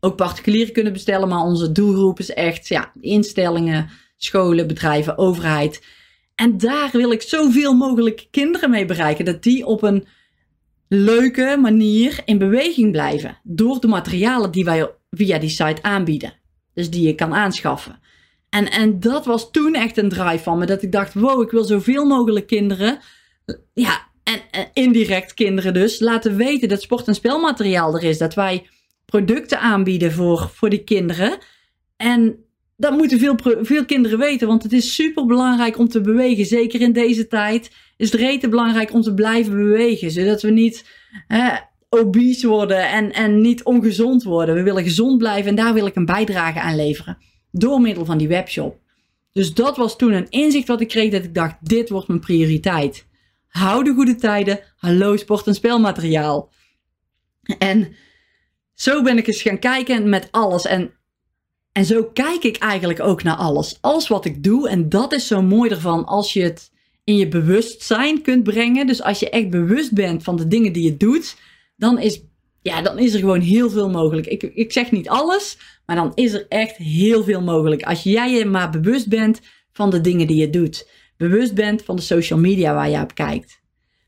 ook 0.00 0.16
particulieren 0.16 0.72
kunnen 0.72 0.92
bestellen. 0.92 1.28
Maar 1.28 1.42
onze 1.42 1.72
doelgroep 1.72 2.18
is 2.18 2.30
echt 2.30 2.68
ja, 2.68 2.92
instellingen, 3.00 3.90
scholen, 4.16 4.66
bedrijven, 4.66 5.18
overheid. 5.18 5.84
En 6.34 6.58
daar 6.58 6.88
wil 6.92 7.12
ik 7.12 7.22
zoveel 7.22 7.74
mogelijk 7.74 8.26
kinderen 8.30 8.70
mee 8.70 8.84
bereiken. 8.84 9.24
Dat 9.24 9.42
die 9.42 9.66
op 9.66 9.82
een 9.82 10.06
leuke 10.88 11.56
manier 11.60 12.20
in 12.24 12.38
beweging 12.38 12.92
blijven. 12.92 13.38
Door 13.42 13.80
de 13.80 13.86
materialen 13.86 14.50
die 14.50 14.64
wij 14.64 14.90
via 15.10 15.38
die 15.38 15.48
site 15.48 15.82
aanbieden. 15.82 16.32
Dus 16.74 16.90
die 16.90 17.06
je 17.06 17.14
kan 17.14 17.34
aanschaffen. 17.34 18.00
En, 18.48 18.70
en 18.70 19.00
dat 19.00 19.26
was 19.26 19.50
toen 19.50 19.74
echt 19.74 19.96
een 19.96 20.08
drive 20.08 20.42
van 20.42 20.58
me. 20.58 20.66
Dat 20.66 20.82
ik 20.82 20.92
dacht, 20.92 21.14
wow, 21.14 21.42
ik 21.42 21.50
wil 21.50 21.64
zoveel 21.64 22.04
mogelijk 22.04 22.46
kinderen. 22.46 22.98
Ja, 23.74 24.06
en, 24.24 24.68
indirect 24.72 25.34
kinderen 25.34 25.74
dus. 25.74 26.00
Laten 26.00 26.36
weten 26.36 26.68
dat 26.68 26.82
sport- 26.82 27.06
en 27.06 27.14
spelmateriaal 27.14 27.96
er 27.96 28.04
is. 28.04 28.18
Dat 28.18 28.34
wij 28.34 28.66
producten 29.04 29.60
aanbieden 29.60 30.12
voor, 30.12 30.50
voor 30.54 30.68
die 30.68 30.84
kinderen. 30.84 31.38
En 31.96 32.44
dat 32.80 32.96
moeten 32.96 33.18
veel, 33.18 33.34
veel 33.60 33.84
kinderen 33.84 34.18
weten, 34.18 34.48
want 34.48 34.62
het 34.62 34.72
is 34.72 34.94
super 34.94 35.26
belangrijk 35.26 35.78
om 35.78 35.88
te 35.88 36.00
bewegen. 36.00 36.46
Zeker 36.46 36.80
in 36.80 36.92
deze 36.92 37.26
tijd 37.26 37.70
is 37.96 38.10
het 38.12 38.20
rete 38.20 38.48
belangrijk 38.48 38.92
om 38.92 39.02
te 39.02 39.14
blijven 39.14 39.56
bewegen, 39.56 40.10
zodat 40.10 40.42
we 40.42 40.50
niet 40.50 40.84
hè, 41.26 41.56
obese 41.88 42.48
worden 42.48 42.88
en, 42.88 43.12
en 43.12 43.40
niet 43.40 43.62
ongezond 43.62 44.22
worden. 44.22 44.54
We 44.54 44.62
willen 44.62 44.82
gezond 44.82 45.18
blijven 45.18 45.50
en 45.50 45.56
daar 45.56 45.74
wil 45.74 45.86
ik 45.86 45.96
een 45.96 46.04
bijdrage 46.04 46.60
aan 46.60 46.76
leveren 46.76 47.18
door 47.50 47.80
middel 47.80 48.04
van 48.04 48.18
die 48.18 48.28
webshop. 48.28 48.78
Dus 49.32 49.54
dat 49.54 49.76
was 49.76 49.96
toen 49.96 50.12
een 50.12 50.30
inzicht 50.30 50.68
wat 50.68 50.80
ik 50.80 50.88
kreeg 50.88 51.10
dat 51.10 51.24
ik 51.24 51.34
dacht, 51.34 51.56
dit 51.60 51.88
wordt 51.88 52.08
mijn 52.08 52.20
prioriteit. 52.20 53.06
Hou 53.48 53.84
de 53.84 53.94
goede 53.94 54.14
tijden, 54.14 54.60
hallo 54.76 55.16
sport 55.16 55.46
en 55.46 55.54
spelmateriaal. 55.54 56.52
En 57.58 57.94
zo 58.74 59.02
ben 59.02 59.18
ik 59.18 59.26
eens 59.26 59.42
gaan 59.42 59.58
kijken 59.58 60.08
met 60.08 60.28
alles. 60.30 60.66
En, 60.66 60.97
en 61.78 61.84
zo 61.84 62.04
kijk 62.04 62.44
ik 62.44 62.56
eigenlijk 62.56 63.00
ook 63.00 63.22
naar 63.22 63.36
alles. 63.36 63.78
Alles 63.80 64.08
wat 64.08 64.24
ik 64.24 64.42
doe. 64.42 64.68
En 64.68 64.88
dat 64.88 65.12
is 65.12 65.26
zo 65.26 65.42
mooi 65.42 65.70
ervan 65.70 66.04
als 66.04 66.32
je 66.32 66.42
het 66.42 66.70
in 67.04 67.16
je 67.16 67.28
bewustzijn 67.28 68.22
kunt 68.22 68.42
brengen. 68.42 68.86
Dus 68.86 69.02
als 69.02 69.20
je 69.20 69.30
echt 69.30 69.50
bewust 69.50 69.92
bent 69.92 70.22
van 70.22 70.36
de 70.36 70.48
dingen 70.48 70.72
die 70.72 70.84
je 70.84 70.96
doet, 70.96 71.36
dan 71.76 71.98
is, 71.98 72.22
ja, 72.62 72.82
dan 72.82 72.98
is 72.98 73.12
er 73.12 73.18
gewoon 73.18 73.40
heel 73.40 73.70
veel 73.70 73.90
mogelijk. 73.90 74.26
Ik, 74.26 74.42
ik 74.42 74.72
zeg 74.72 74.90
niet 74.90 75.08
alles, 75.08 75.58
maar 75.86 75.96
dan 75.96 76.12
is 76.14 76.32
er 76.32 76.46
echt 76.48 76.76
heel 76.76 77.24
veel 77.24 77.42
mogelijk. 77.42 77.82
Als 77.82 78.02
jij 78.02 78.32
je 78.32 78.44
maar 78.44 78.70
bewust 78.70 79.08
bent 79.08 79.40
van 79.72 79.90
de 79.90 80.00
dingen 80.00 80.26
die 80.26 80.40
je 80.40 80.50
doet. 80.50 80.90
Bewust 81.16 81.54
bent 81.54 81.82
van 81.82 81.96
de 81.96 82.02
social 82.02 82.38
media 82.38 82.74
waar 82.74 82.90
je 82.90 83.00
op 83.00 83.14
kijkt. 83.14 83.60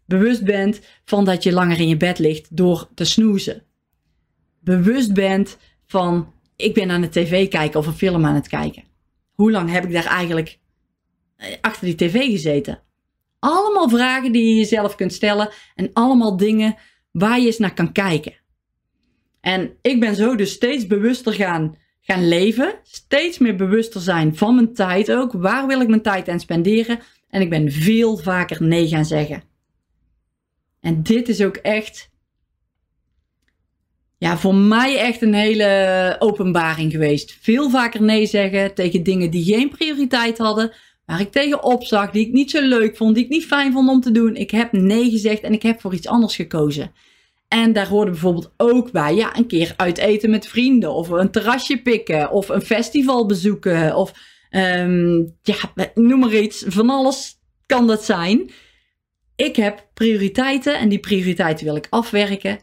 Bewust 0.06 0.44
bent 0.44 0.80
van 1.04 1.24
dat 1.24 1.42
je 1.42 1.52
langer 1.52 1.80
in 1.80 1.88
je 1.88 1.96
bed 1.96 2.18
ligt 2.18 2.56
door 2.56 2.88
te 2.94 3.04
snoezen 3.04 3.62
bewust 4.60 5.14
bent 5.14 5.58
van 5.86 6.32
ik 6.62 6.74
ben 6.74 6.90
aan 6.90 7.00
de 7.00 7.08
tv 7.08 7.48
kijken 7.48 7.80
of 7.80 7.86
een 7.86 7.92
film 7.92 8.24
aan 8.24 8.34
het 8.34 8.48
kijken. 8.48 8.84
Hoe 9.32 9.50
lang 9.50 9.70
heb 9.70 9.84
ik 9.84 9.92
daar 9.92 10.06
eigenlijk 10.06 10.58
achter 11.60 11.84
die 11.86 11.94
tv 11.94 12.30
gezeten. 12.30 12.82
Allemaal 13.38 13.88
vragen 13.88 14.32
die 14.32 14.48
je 14.48 14.54
jezelf 14.54 14.94
kunt 14.94 15.12
stellen 15.12 15.48
en 15.74 15.90
allemaal 15.92 16.36
dingen 16.36 16.76
waar 17.10 17.40
je 17.40 17.46
eens 17.46 17.58
naar 17.58 17.74
kan 17.74 17.92
kijken. 17.92 18.34
En 19.40 19.72
ik 19.82 20.00
ben 20.00 20.14
zo 20.14 20.36
dus 20.36 20.52
steeds 20.52 20.86
bewuster 20.86 21.32
gaan, 21.32 21.76
gaan 22.00 22.28
leven, 22.28 22.74
steeds 22.82 23.38
meer 23.38 23.56
bewuster 23.56 24.00
zijn 24.00 24.36
van 24.36 24.54
mijn 24.54 24.74
tijd 24.74 25.12
ook. 25.12 25.32
Waar 25.32 25.66
wil 25.66 25.80
ik 25.80 25.88
mijn 25.88 26.02
tijd 26.02 26.28
aan 26.28 26.40
spenderen? 26.40 27.00
En 27.28 27.40
ik 27.40 27.50
ben 27.50 27.72
veel 27.72 28.16
vaker 28.16 28.62
nee 28.62 28.88
gaan 28.88 29.04
zeggen. 29.04 29.42
En 30.80 31.02
dit 31.02 31.28
is 31.28 31.42
ook 31.42 31.56
echt, 31.56 32.10
ja, 34.20 34.38
voor 34.38 34.54
mij 34.54 34.98
echt 34.98 35.22
een 35.22 35.34
hele 35.34 36.16
openbaring 36.18 36.92
geweest. 36.92 37.36
Veel 37.40 37.70
vaker 37.70 38.02
nee 38.02 38.26
zeggen 38.26 38.74
tegen 38.74 39.02
dingen 39.02 39.30
die 39.30 39.44
geen 39.44 39.68
prioriteit 39.68 40.38
hadden, 40.38 40.72
waar 41.06 41.20
ik 41.20 41.30
tegen 41.30 41.62
opzag, 41.62 42.10
die 42.10 42.26
ik 42.26 42.32
niet 42.32 42.50
zo 42.50 42.62
leuk 42.62 42.96
vond, 42.96 43.14
die 43.14 43.24
ik 43.24 43.30
niet 43.30 43.46
fijn 43.46 43.72
vond 43.72 43.88
om 43.88 44.00
te 44.00 44.10
doen. 44.10 44.36
Ik 44.36 44.50
heb 44.50 44.72
nee 44.72 45.10
gezegd 45.10 45.42
en 45.42 45.52
ik 45.52 45.62
heb 45.62 45.80
voor 45.80 45.94
iets 45.94 46.06
anders 46.06 46.36
gekozen. 46.36 46.92
En 47.48 47.72
daar 47.72 47.88
hoorde 47.88 48.10
bijvoorbeeld 48.10 48.52
ook 48.56 48.90
bij, 48.90 49.14
ja, 49.14 49.36
een 49.36 49.46
keer 49.46 49.74
uit 49.76 49.98
eten 49.98 50.30
met 50.30 50.46
vrienden, 50.46 50.92
of 50.92 51.08
een 51.08 51.30
terrasje 51.30 51.82
pikken, 51.82 52.30
of 52.30 52.48
een 52.48 52.62
festival 52.62 53.26
bezoeken, 53.26 53.96
of 53.96 54.12
um, 54.50 55.36
ja, 55.42 55.56
noem 55.94 56.18
maar 56.18 56.34
iets. 56.34 56.64
Van 56.66 56.90
alles 56.90 57.38
kan 57.66 57.86
dat 57.86 58.04
zijn. 58.04 58.50
Ik 59.36 59.56
heb 59.56 59.86
prioriteiten 59.94 60.78
en 60.78 60.88
die 60.88 60.98
prioriteiten 61.00 61.64
wil 61.64 61.76
ik 61.76 61.86
afwerken. 61.90 62.58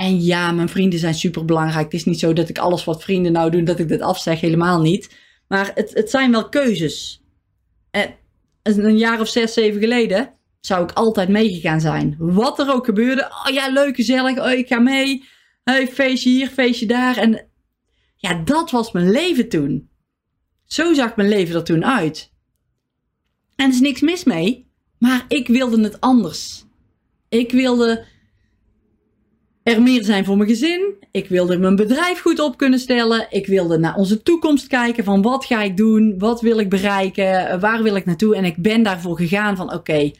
En 0.00 0.22
ja, 0.22 0.52
mijn 0.52 0.68
vrienden 0.68 0.98
zijn 0.98 1.14
super 1.14 1.44
belangrijk. 1.44 1.84
Het 1.84 1.94
is 1.94 2.04
niet 2.04 2.18
zo 2.18 2.32
dat 2.32 2.48
ik 2.48 2.58
alles 2.58 2.84
wat 2.84 3.02
vrienden 3.02 3.32
nou 3.32 3.50
doen, 3.50 3.64
dat 3.64 3.78
ik 3.78 3.88
dit 3.88 4.00
afzeg. 4.00 4.40
Helemaal 4.40 4.80
niet. 4.80 5.16
Maar 5.48 5.70
het, 5.74 5.94
het 5.94 6.10
zijn 6.10 6.30
wel 6.30 6.48
keuzes. 6.48 7.22
En 7.90 8.14
een 8.62 8.98
jaar 8.98 9.20
of 9.20 9.28
zes, 9.28 9.52
zeven 9.52 9.80
geleden 9.80 10.32
zou 10.60 10.82
ik 10.82 10.92
altijd 10.92 11.28
meegegaan 11.28 11.80
zijn. 11.80 12.14
Wat 12.18 12.58
er 12.58 12.72
ook 12.72 12.84
gebeurde. 12.84 13.32
Oh 13.46 13.54
ja, 13.54 13.68
leuk, 13.68 13.96
gezellig. 13.96 14.38
Oh, 14.38 14.50
ik 14.50 14.68
ga 14.68 14.78
mee. 14.78 15.24
Hey, 15.64 15.88
feestje 15.88 16.30
hier, 16.30 16.48
feestje 16.48 16.86
daar. 16.86 17.16
En 17.16 17.46
ja, 18.16 18.34
dat 18.44 18.70
was 18.70 18.92
mijn 18.92 19.10
leven 19.10 19.48
toen. 19.48 19.90
Zo 20.64 20.94
zag 20.94 21.16
mijn 21.16 21.28
leven 21.28 21.54
er 21.54 21.64
toen 21.64 21.84
uit. 21.84 22.32
En 23.56 23.66
er 23.66 23.72
is 23.72 23.80
niks 23.80 24.00
mis 24.00 24.24
mee. 24.24 24.70
Maar 24.98 25.24
ik 25.28 25.48
wilde 25.48 25.82
het 25.82 26.00
anders. 26.00 26.64
Ik 27.28 27.52
wilde 27.52 28.04
er 29.62 29.82
meer 29.82 30.04
zijn 30.04 30.24
voor 30.24 30.36
mijn 30.36 30.48
gezin. 30.48 30.94
Ik 31.10 31.28
wilde 31.28 31.58
mijn 31.58 31.76
bedrijf 31.76 32.20
goed 32.20 32.40
op 32.40 32.56
kunnen 32.56 32.78
stellen. 32.78 33.26
Ik 33.30 33.46
wilde 33.46 33.78
naar 33.78 33.94
onze 33.94 34.22
toekomst 34.22 34.66
kijken 34.66 35.04
van 35.04 35.22
wat 35.22 35.44
ga 35.44 35.62
ik 35.62 35.76
doen? 35.76 36.14
Wat 36.18 36.40
wil 36.40 36.58
ik 36.58 36.68
bereiken? 36.68 37.60
Waar 37.60 37.82
wil 37.82 37.96
ik 37.96 38.04
naartoe? 38.04 38.36
En 38.36 38.44
ik 38.44 38.56
ben 38.56 38.82
daarvoor 38.82 39.16
gegaan 39.16 39.56
van 39.56 39.72
oké, 39.72 40.10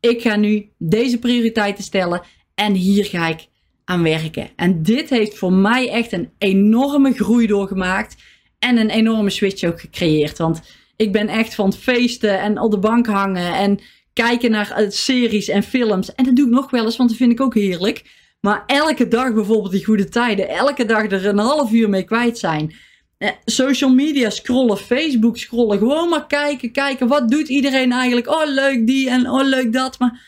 ik 0.00 0.22
ga 0.22 0.36
nu 0.36 0.68
deze 0.78 1.18
prioriteiten 1.18 1.84
stellen 1.84 2.22
en 2.54 2.72
hier 2.72 3.04
ga 3.04 3.28
ik 3.28 3.46
aan 3.84 4.02
werken. 4.02 4.48
En 4.56 4.82
dit 4.82 5.10
heeft 5.10 5.38
voor 5.38 5.52
mij 5.52 5.90
echt 5.90 6.12
een 6.12 6.30
enorme 6.38 7.12
groei 7.12 7.46
doorgemaakt 7.46 8.16
en 8.58 8.76
een 8.76 8.90
enorme 8.90 9.30
switch 9.30 9.64
ook 9.64 9.80
gecreëerd. 9.80 10.38
Want 10.38 10.62
ik 10.96 11.12
ben 11.12 11.28
echt 11.28 11.54
van 11.54 11.72
feesten 11.72 12.40
en 12.40 12.60
op 12.60 12.70
de 12.70 12.78
bank 12.78 13.06
hangen 13.06 13.54
en 13.54 13.80
kijken 14.12 14.50
naar 14.50 14.70
eh, 14.70 14.90
series 14.90 15.48
en 15.48 15.62
films. 15.62 16.14
En 16.14 16.24
dat 16.24 16.36
doe 16.36 16.46
ik 16.46 16.52
nog 16.52 16.70
wel 16.70 16.84
eens, 16.84 16.96
want 16.96 17.08
dat 17.08 17.18
vind 17.18 17.32
ik 17.32 17.40
ook 17.40 17.54
heerlijk. 17.54 18.04
Maar 18.46 18.62
elke 18.66 19.08
dag 19.08 19.34
bijvoorbeeld 19.34 19.72
die 19.72 19.84
goede 19.84 20.08
tijden, 20.08 20.48
elke 20.48 20.84
dag 20.84 21.10
er 21.10 21.26
een 21.26 21.38
half 21.38 21.72
uur 21.72 21.88
mee 21.88 22.02
kwijt 22.02 22.38
zijn. 22.38 22.74
Eh, 23.18 23.30
social 23.44 23.90
media 23.90 24.30
scrollen, 24.30 24.76
Facebook 24.76 25.38
scrollen, 25.38 25.78
gewoon 25.78 26.08
maar 26.08 26.26
kijken, 26.26 26.72
kijken. 26.72 27.08
Wat 27.08 27.30
doet 27.30 27.48
iedereen 27.48 27.92
eigenlijk? 27.92 28.28
Oh, 28.28 28.46
leuk 28.46 28.86
die 28.86 29.10
en 29.10 29.30
oh, 29.30 29.44
leuk 29.44 29.72
dat. 29.72 29.98
Maar 29.98 30.20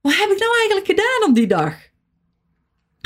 wat 0.00 0.12
heb 0.12 0.30
ik 0.30 0.38
nou 0.38 0.50
eigenlijk 0.56 0.86
gedaan 0.86 1.28
op 1.28 1.34
die 1.34 1.46
dag? 1.46 1.74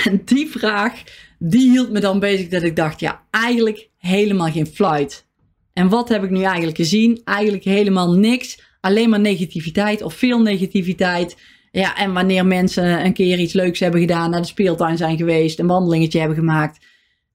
En 0.04 0.22
die 0.24 0.50
vraag, 0.50 1.02
die 1.38 1.70
hield 1.70 1.90
me 1.90 2.00
dan 2.00 2.18
bezig 2.18 2.48
dat 2.48 2.62
ik 2.62 2.76
dacht, 2.76 3.00
ja, 3.00 3.22
eigenlijk 3.30 3.88
helemaal 3.98 4.50
geen 4.50 4.66
fluit. 4.66 5.26
En 5.72 5.88
wat 5.88 6.08
heb 6.08 6.24
ik 6.24 6.30
nu 6.30 6.42
eigenlijk 6.42 6.76
gezien? 6.76 7.20
Eigenlijk 7.24 7.64
helemaal 7.64 8.12
niks. 8.12 8.60
Alleen 8.80 9.10
maar 9.10 9.20
negativiteit 9.20 10.02
of 10.02 10.14
veel 10.14 10.40
negativiteit. 10.40 11.36
Ja, 11.70 11.96
en 11.96 12.12
wanneer 12.12 12.46
mensen 12.46 13.04
een 13.04 13.12
keer 13.12 13.38
iets 13.38 13.52
leuks 13.52 13.80
hebben 13.80 14.00
gedaan, 14.00 14.30
naar 14.30 14.40
de 14.40 14.46
speeltuin 14.46 14.96
zijn 14.96 15.16
geweest, 15.16 15.58
een 15.58 15.66
wandelingetje 15.66 16.18
hebben 16.18 16.38
gemaakt. 16.38 16.86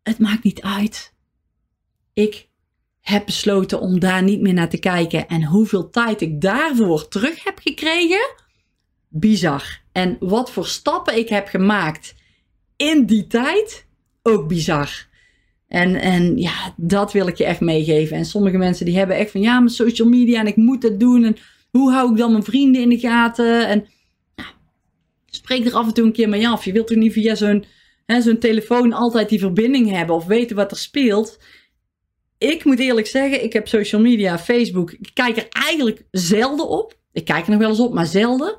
Het 0.03 0.19
maakt 0.19 0.43
niet 0.43 0.61
uit. 0.61 1.13
Ik 2.13 2.47
heb 2.99 3.25
besloten 3.25 3.79
om 3.79 3.99
daar 3.99 4.23
niet 4.23 4.41
meer 4.41 4.53
naar 4.53 4.69
te 4.69 4.79
kijken. 4.79 5.27
En 5.27 5.43
hoeveel 5.43 5.89
tijd 5.89 6.21
ik 6.21 6.41
daarvoor 6.41 7.07
terug 7.07 7.43
heb 7.43 7.59
gekregen, 7.61 8.35
bizar. 9.07 9.81
En 9.91 10.17
wat 10.19 10.51
voor 10.51 10.67
stappen 10.67 11.17
ik 11.17 11.29
heb 11.29 11.47
gemaakt 11.47 12.15
in 12.75 13.05
die 13.05 13.27
tijd, 13.27 13.87
ook 14.21 14.47
bizar. 14.47 15.07
En, 15.67 15.95
en 15.95 16.37
ja, 16.37 16.73
dat 16.77 17.11
wil 17.11 17.27
ik 17.27 17.37
je 17.37 17.45
echt 17.45 17.59
meegeven. 17.59 18.17
En 18.17 18.25
sommige 18.25 18.57
mensen 18.57 18.85
die 18.85 18.97
hebben 18.97 19.15
echt 19.15 19.31
van 19.31 19.41
ja, 19.41 19.59
mijn 19.59 19.69
social 19.69 20.07
media 20.07 20.39
en 20.39 20.47
ik 20.47 20.55
moet 20.55 20.83
het 20.83 20.99
doen. 20.99 21.23
En 21.23 21.37
hoe 21.71 21.91
hou 21.91 22.11
ik 22.11 22.17
dan 22.17 22.31
mijn 22.31 22.43
vrienden 22.43 22.81
in 22.81 22.89
de 22.89 22.99
gaten? 22.99 23.67
En 23.67 23.85
spreek 25.35 25.65
er 25.65 25.73
af 25.73 25.87
en 25.87 25.93
toe 25.93 26.05
een 26.05 26.11
keer 26.11 26.29
mee 26.29 26.47
af. 26.47 26.65
Je 26.65 26.71
wilt 26.71 26.87
toch 26.87 26.97
niet 26.97 27.13
via 27.13 27.35
zo'n 27.35 28.37
telefoon 28.39 28.93
altijd 28.93 29.29
die 29.29 29.39
verbinding 29.39 29.89
hebben 29.89 30.15
of 30.15 30.25
weten 30.25 30.55
wat 30.55 30.71
er 30.71 30.77
speelt. 30.77 31.39
Ik 32.37 32.63
moet 32.63 32.79
eerlijk 32.79 33.07
zeggen, 33.07 33.43
ik 33.43 33.53
heb 33.53 33.67
social 33.67 34.01
media, 34.01 34.39
Facebook. 34.39 34.91
Ik 34.91 35.11
kijk 35.13 35.37
er 35.37 35.47
eigenlijk 35.49 36.05
zelden 36.11 36.69
op. 36.69 36.97
Ik 37.11 37.25
kijk 37.25 37.45
er 37.45 37.51
nog 37.51 37.59
wel 37.59 37.69
eens 37.69 37.79
op, 37.79 37.93
maar 37.93 38.05
zelden. 38.05 38.55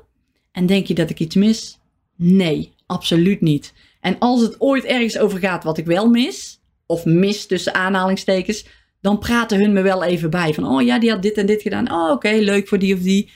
En 0.51 0.65
denk 0.65 0.87
je 0.87 0.93
dat 0.93 1.09
ik 1.09 1.19
iets 1.19 1.35
mis? 1.35 1.77
Nee, 2.15 2.73
absoluut 2.85 3.41
niet. 3.41 3.73
En 4.01 4.19
als 4.19 4.41
het 4.41 4.61
ooit 4.61 4.83
ergens 4.83 5.17
over 5.17 5.39
gaat 5.39 5.63
wat 5.63 5.77
ik 5.77 5.85
wel 5.85 6.09
mis, 6.09 6.59
of 6.85 7.05
mis 7.05 7.45
tussen 7.45 7.73
aanhalingstekens, 7.73 8.65
dan 9.01 9.19
praten 9.19 9.59
hun 9.59 9.73
me 9.73 9.81
wel 9.81 10.03
even 10.03 10.29
bij. 10.29 10.53
Van, 10.53 10.67
oh 10.67 10.81
ja, 10.81 10.99
die 10.99 11.09
had 11.09 11.21
dit 11.21 11.37
en 11.37 11.45
dit 11.45 11.61
gedaan. 11.61 11.91
Oh, 11.91 12.11
oké, 12.11 12.29
leuk 12.29 12.67
voor 12.67 12.79
die 12.79 12.93
of 12.93 12.99
die. 12.99 13.31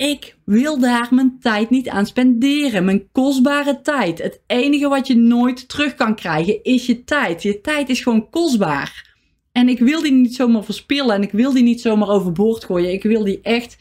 Ik 0.00 0.36
wil 0.44 0.78
daar 0.78 1.08
mijn 1.10 1.38
tijd 1.40 1.70
niet 1.70 1.88
aan 1.88 2.06
spenderen. 2.06 2.84
Mijn 2.84 3.08
kostbare 3.12 3.80
tijd. 3.80 4.18
Het 4.18 4.40
enige 4.46 4.88
wat 4.88 5.06
je 5.06 5.16
nooit 5.16 5.68
terug 5.68 5.94
kan 5.94 6.14
krijgen 6.14 6.62
is 6.62 6.86
je 6.86 7.04
tijd. 7.04 7.42
Je 7.42 7.60
tijd 7.60 7.88
is 7.88 8.00
gewoon 8.00 8.30
kostbaar. 8.30 9.16
En 9.52 9.68
ik 9.68 9.78
wil 9.78 10.02
die 10.02 10.12
niet 10.12 10.34
zomaar 10.34 10.64
verspillen. 10.64 11.14
En 11.14 11.22
ik 11.22 11.30
wil 11.30 11.52
die 11.52 11.62
niet 11.62 11.80
zomaar 11.80 12.08
overboord 12.08 12.64
gooien. 12.64 12.92
Ik 12.92 13.02
wil 13.02 13.24
die 13.24 13.40
echt 13.42 13.76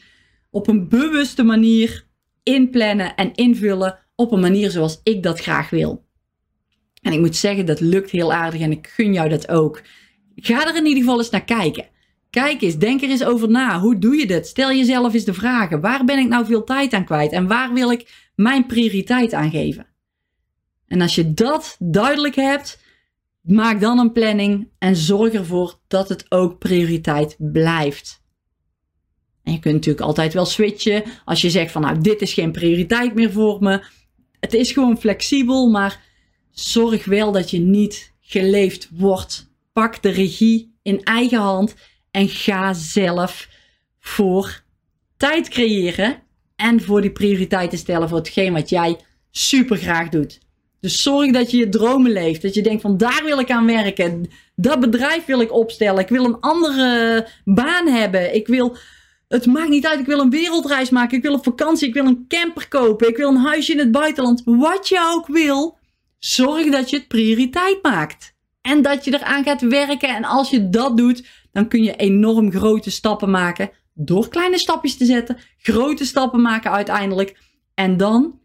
op 0.50 0.68
een 0.68 0.88
bewuste 0.88 1.44
manier 1.44 2.06
inplannen 2.44 3.16
en 3.16 3.34
invullen. 3.34 4.00
Op 4.16 4.32
een 4.32 4.40
manier 4.40 4.72
zoals 4.72 5.00
ik 5.04 5.24
dat 5.24 5.40
graag 5.40 5.70
wil. 5.70 6.06
En 7.02 7.14
ik 7.14 7.20
moet 7.20 7.36
zeggen, 7.36 7.66
dat 7.66 7.80
lukt 7.80 8.10
heel 8.10 8.34
aardig 8.34 8.62
en 8.62 8.72
ik 8.72 8.88
gun 8.88 9.14
jou 9.14 9.30
dat 9.30 9.50
ook. 9.50 9.82
Ga 10.36 10.68
er 10.68 10.76
in 10.76 10.86
ieder 10.86 11.04
geval 11.04 11.18
eens 11.18 11.30
naar 11.30 11.46
kijken. 11.46 11.86
Kijk 12.30 12.62
eens, 12.62 12.78
denk 12.78 13.02
er 13.02 13.10
eens 13.10 13.24
over 13.24 13.50
na. 13.50 13.80
Hoe 13.80 13.98
doe 13.98 14.16
je 14.16 14.28
dit? 14.28 14.48
Stel 14.48 14.70
jezelf 14.72 15.14
eens 15.14 15.24
de 15.24 15.34
vragen. 15.34 15.82
Waar 15.82 16.06
ben 16.06 16.20
ik 16.20 16.28
nou 16.28 16.46
veel 16.46 16.64
tijd 16.64 16.94
aan 16.94 17.06
kwijt? 17.06 17.32
En 17.32 17.48
waar 17.48 17.74
wil 17.74 17.92
ik 17.92 18.30
mijn 18.36 18.66
prioriteit 18.66 19.34
aan 19.34 19.50
geven? 19.50 19.88
En 20.88 21.02
als 21.02 21.16
je 21.16 21.34
dat 21.34 21.76
duidelijk 21.80 22.36
hebt, 22.36 22.80
maak 23.42 23.80
dan 23.80 24.00
een 24.00 24.12
planning 24.12 24.70
en 24.78 24.96
zorg 24.96 25.34
ervoor 25.34 25.80
dat 25.88 26.10
het 26.10 26.32
ook 26.32 26.60
prioriteit 26.60 27.36
blijft. 27.38 28.22
En 29.44 29.54
je 29.54 29.60
kunt 29.60 29.74
natuurlijk 29.74 30.06
altijd 30.06 30.34
wel 30.34 30.46
switchen 30.46 31.04
als 31.26 31.42
je 31.42 31.50
zegt 31.50 31.72
van 31.72 31.82
nou 31.82 32.02
dit 32.02 32.22
is 32.22 32.34
geen 32.34 32.52
prioriteit 32.52 33.14
meer 33.16 33.32
voor 33.32 33.58
me. 33.60 33.84
Het 34.40 34.54
is 34.54 34.72
gewoon 34.72 35.00
flexibel, 35.00 35.70
maar 35.70 36.02
zorg 36.52 37.06
wel 37.06 37.32
dat 37.32 37.50
je 37.50 37.60
niet 37.60 38.14
geleefd 38.22 38.90
wordt. 38.92 39.52
Pak 39.74 40.02
de 40.02 40.10
regie 40.10 40.78
in 40.82 41.04
eigen 41.04 41.40
hand 41.40 41.76
en 42.12 42.28
ga 42.30 42.74
zelf 42.74 43.48
voor 44.00 44.62
tijd 45.18 45.48
creëren 45.50 46.22
en 46.56 46.82
voor 46.82 47.02
die 47.02 47.12
prioriteiten 47.12 47.78
stellen 47.78 48.10
voor 48.10 48.18
hetgeen 48.18 48.54
wat 48.54 48.70
jij 48.70 48.98
super 49.32 49.78
graag 49.78 50.10
doet. 50.10 50.40
Dus 50.80 51.02
zorg 51.02 51.32
dat 51.32 51.52
je 51.52 51.58
je 51.58 51.70
dromen 51.70 52.12
leeft. 52.12 52.42
Dat 52.42 52.54
je 52.54 52.62
denkt 52.62 52.82
van 52.82 52.98
daar 52.98 53.22
wil 53.24 53.40
ik 53.40 53.52
aan 53.52 53.66
werken. 53.66 54.30
Dat 54.56 54.80
bedrijf 54.80 55.26
wil 55.26 55.42
ik 55.42 55.54
opstellen. 55.54 56.02
Ik 56.02 56.10
wil 56.10 56.26
een 56.26 56.40
andere 56.40 57.28
baan 57.46 57.88
hebben. 57.88 58.36
Ik 58.36 58.48
wil, 58.48 58.78
het 59.28 59.46
maakt 59.46 59.70
niet 59.70 59.88
uit. 59.88 60.00
Ik 60.00 60.06
wil 60.06 60.20
een 60.20 60.30
wereldreis 60.30 60.90
maken. 60.90 61.18
Ik 61.18 61.24
wil 61.24 61.34
op 61.34 61.44
vakantie. 61.44 61.88
Ik 61.88 61.94
wil 61.94 62.06
een 62.06 62.26
camper 62.28 62.68
kopen. 62.68 63.08
Ik 63.08 63.18
wil 63.18 63.30
een 63.30 63.46
huisje 63.46 63.72
in 63.72 63.80
het 63.80 63.92
buitenland. 63.92 64.42
Wat 64.46 64.88
je 64.88 65.12
ook 65.14 65.28
wil. 65.28 65.78
Zorg 66.20 66.70
dat 66.70 66.90
je 66.90 66.98
het 66.98 67.08
prioriteit 67.08 67.84
maakt. 67.84 68.34
En 68.62 68.82
dat 68.82 69.06
je 69.06 69.14
eraan 69.14 69.44
gaat 69.44 69.62
werken. 69.62 70.16
En 70.16 70.24
als 70.24 70.50
je 70.50 70.70
dat 70.70 70.98
doet, 70.98 71.24
dan 71.52 71.68
kun 71.68 71.84
je 71.84 71.96
enorm 71.96 72.52
grote 72.52 72.92
stappen 72.92 73.30
maken. 73.30 73.72
Door 73.94 74.30
kleine 74.30 74.58
stapjes 74.58 74.98
te 74.98 75.06
zetten. 75.06 75.38
Grote 75.58 76.06
stappen 76.06 76.42
maken 76.42 76.72
uiteindelijk. 76.72 77.38
En 77.74 77.98
dan, 77.98 78.40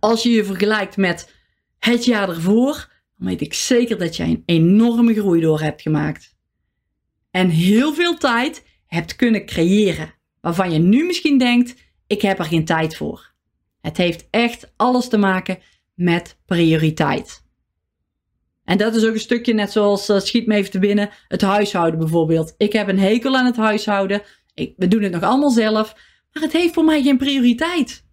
als 0.00 0.22
je 0.22 0.30
je 0.30 0.44
vergelijkt 0.44 0.96
met 0.96 1.34
het 1.78 2.04
jaar 2.04 2.28
ervoor, 2.28 2.90
dan 3.18 3.26
weet 3.28 3.40
ik 3.40 3.54
zeker 3.54 3.98
dat 3.98 4.16
jij 4.16 4.28
een 4.28 4.42
enorme 4.46 5.14
groei 5.14 5.40
door 5.40 5.60
hebt 5.60 5.82
gemaakt. 5.82 6.36
En 7.30 7.48
heel 7.48 7.94
veel 7.94 8.18
tijd 8.18 8.64
hebt 8.86 9.16
kunnen 9.16 9.46
creëren. 9.46 10.14
Waarvan 10.40 10.72
je 10.72 10.78
nu 10.78 11.04
misschien 11.04 11.38
denkt, 11.38 11.74
ik 12.06 12.22
heb 12.22 12.38
er 12.38 12.44
geen 12.44 12.64
tijd 12.64 12.96
voor. 12.96 13.32
Het 13.80 13.96
heeft 13.96 14.26
echt 14.30 14.72
alles 14.76 15.08
te 15.08 15.16
maken 15.18 15.58
met 15.94 16.38
prioriteit. 16.46 17.41
En 18.64 18.78
dat 18.78 18.94
is 18.94 19.04
ook 19.04 19.14
een 19.14 19.20
stukje 19.20 19.54
net 19.54 19.72
zoals, 19.72 20.08
uh, 20.08 20.18
schiet 20.18 20.46
me 20.46 20.54
even 20.54 20.70
te 20.70 20.78
binnen, 20.78 21.10
het 21.28 21.40
huishouden 21.40 21.98
bijvoorbeeld. 21.98 22.54
Ik 22.56 22.72
heb 22.72 22.88
een 22.88 22.98
hekel 22.98 23.36
aan 23.36 23.46
het 23.46 23.56
huishouden. 23.56 24.22
Ik, 24.54 24.74
we 24.76 24.88
doen 24.88 25.02
het 25.02 25.12
nog 25.12 25.22
allemaal 25.22 25.50
zelf. 25.50 25.94
Maar 26.32 26.42
het 26.42 26.52
heeft 26.52 26.74
voor 26.74 26.84
mij 26.84 27.02
geen 27.02 27.16
prioriteit. 27.16 28.04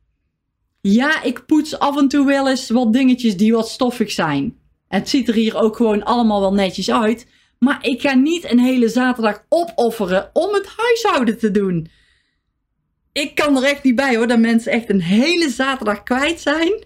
Ja, 0.82 1.24
ik 1.24 1.46
poets 1.46 1.80
af 1.80 1.98
en 1.98 2.08
toe 2.08 2.26
wel 2.26 2.50
eens 2.50 2.70
wat 2.70 2.94
dingetjes 2.94 3.38
die 3.38 3.54
wat 3.54 3.70
stoffig 3.70 4.12
zijn. 4.12 4.58
Het 4.88 5.10
ziet 5.10 5.28
er 5.28 5.34
hier 5.34 5.56
ook 5.56 5.76
gewoon 5.76 6.04
allemaal 6.04 6.40
wel 6.40 6.54
netjes 6.54 6.92
uit. 6.92 7.28
Maar 7.60 7.78
ik 7.82 8.02
ga 8.02 8.14
niet 8.14 8.52
een 8.52 8.60
hele 8.60 8.90
zaterdag 8.90 9.46
opofferen 9.50 10.30
om 10.34 10.54
het 10.54 10.68
huishouden 10.78 11.38
te 11.38 11.52
doen. 11.52 11.90
Ik 13.12 13.36
kan 13.36 13.58
er 13.58 13.64
echt 13.64 13.84
niet 13.84 13.96
bij 13.96 14.16
hoor, 14.16 14.28
dat 14.28 14.40
mensen 14.40 14.72
echt 14.72 14.90
een 14.90 15.02
hele 15.02 15.50
zaterdag 15.50 16.04
kwijt 16.04 16.40
zijn 16.40 16.86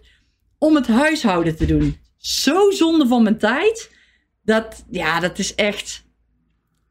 om 0.57 0.75
het 0.75 0.87
huishouden 0.87 1.55
te 1.55 1.65
doen. 1.65 1.97
Zo 2.25 2.71
zonde 2.71 3.07
van 3.07 3.23
mijn 3.23 3.37
tijd. 3.37 3.91
Dat, 4.43 4.85
ja, 4.89 5.19
dat 5.19 5.39
is 5.39 5.55
echt. 5.55 6.05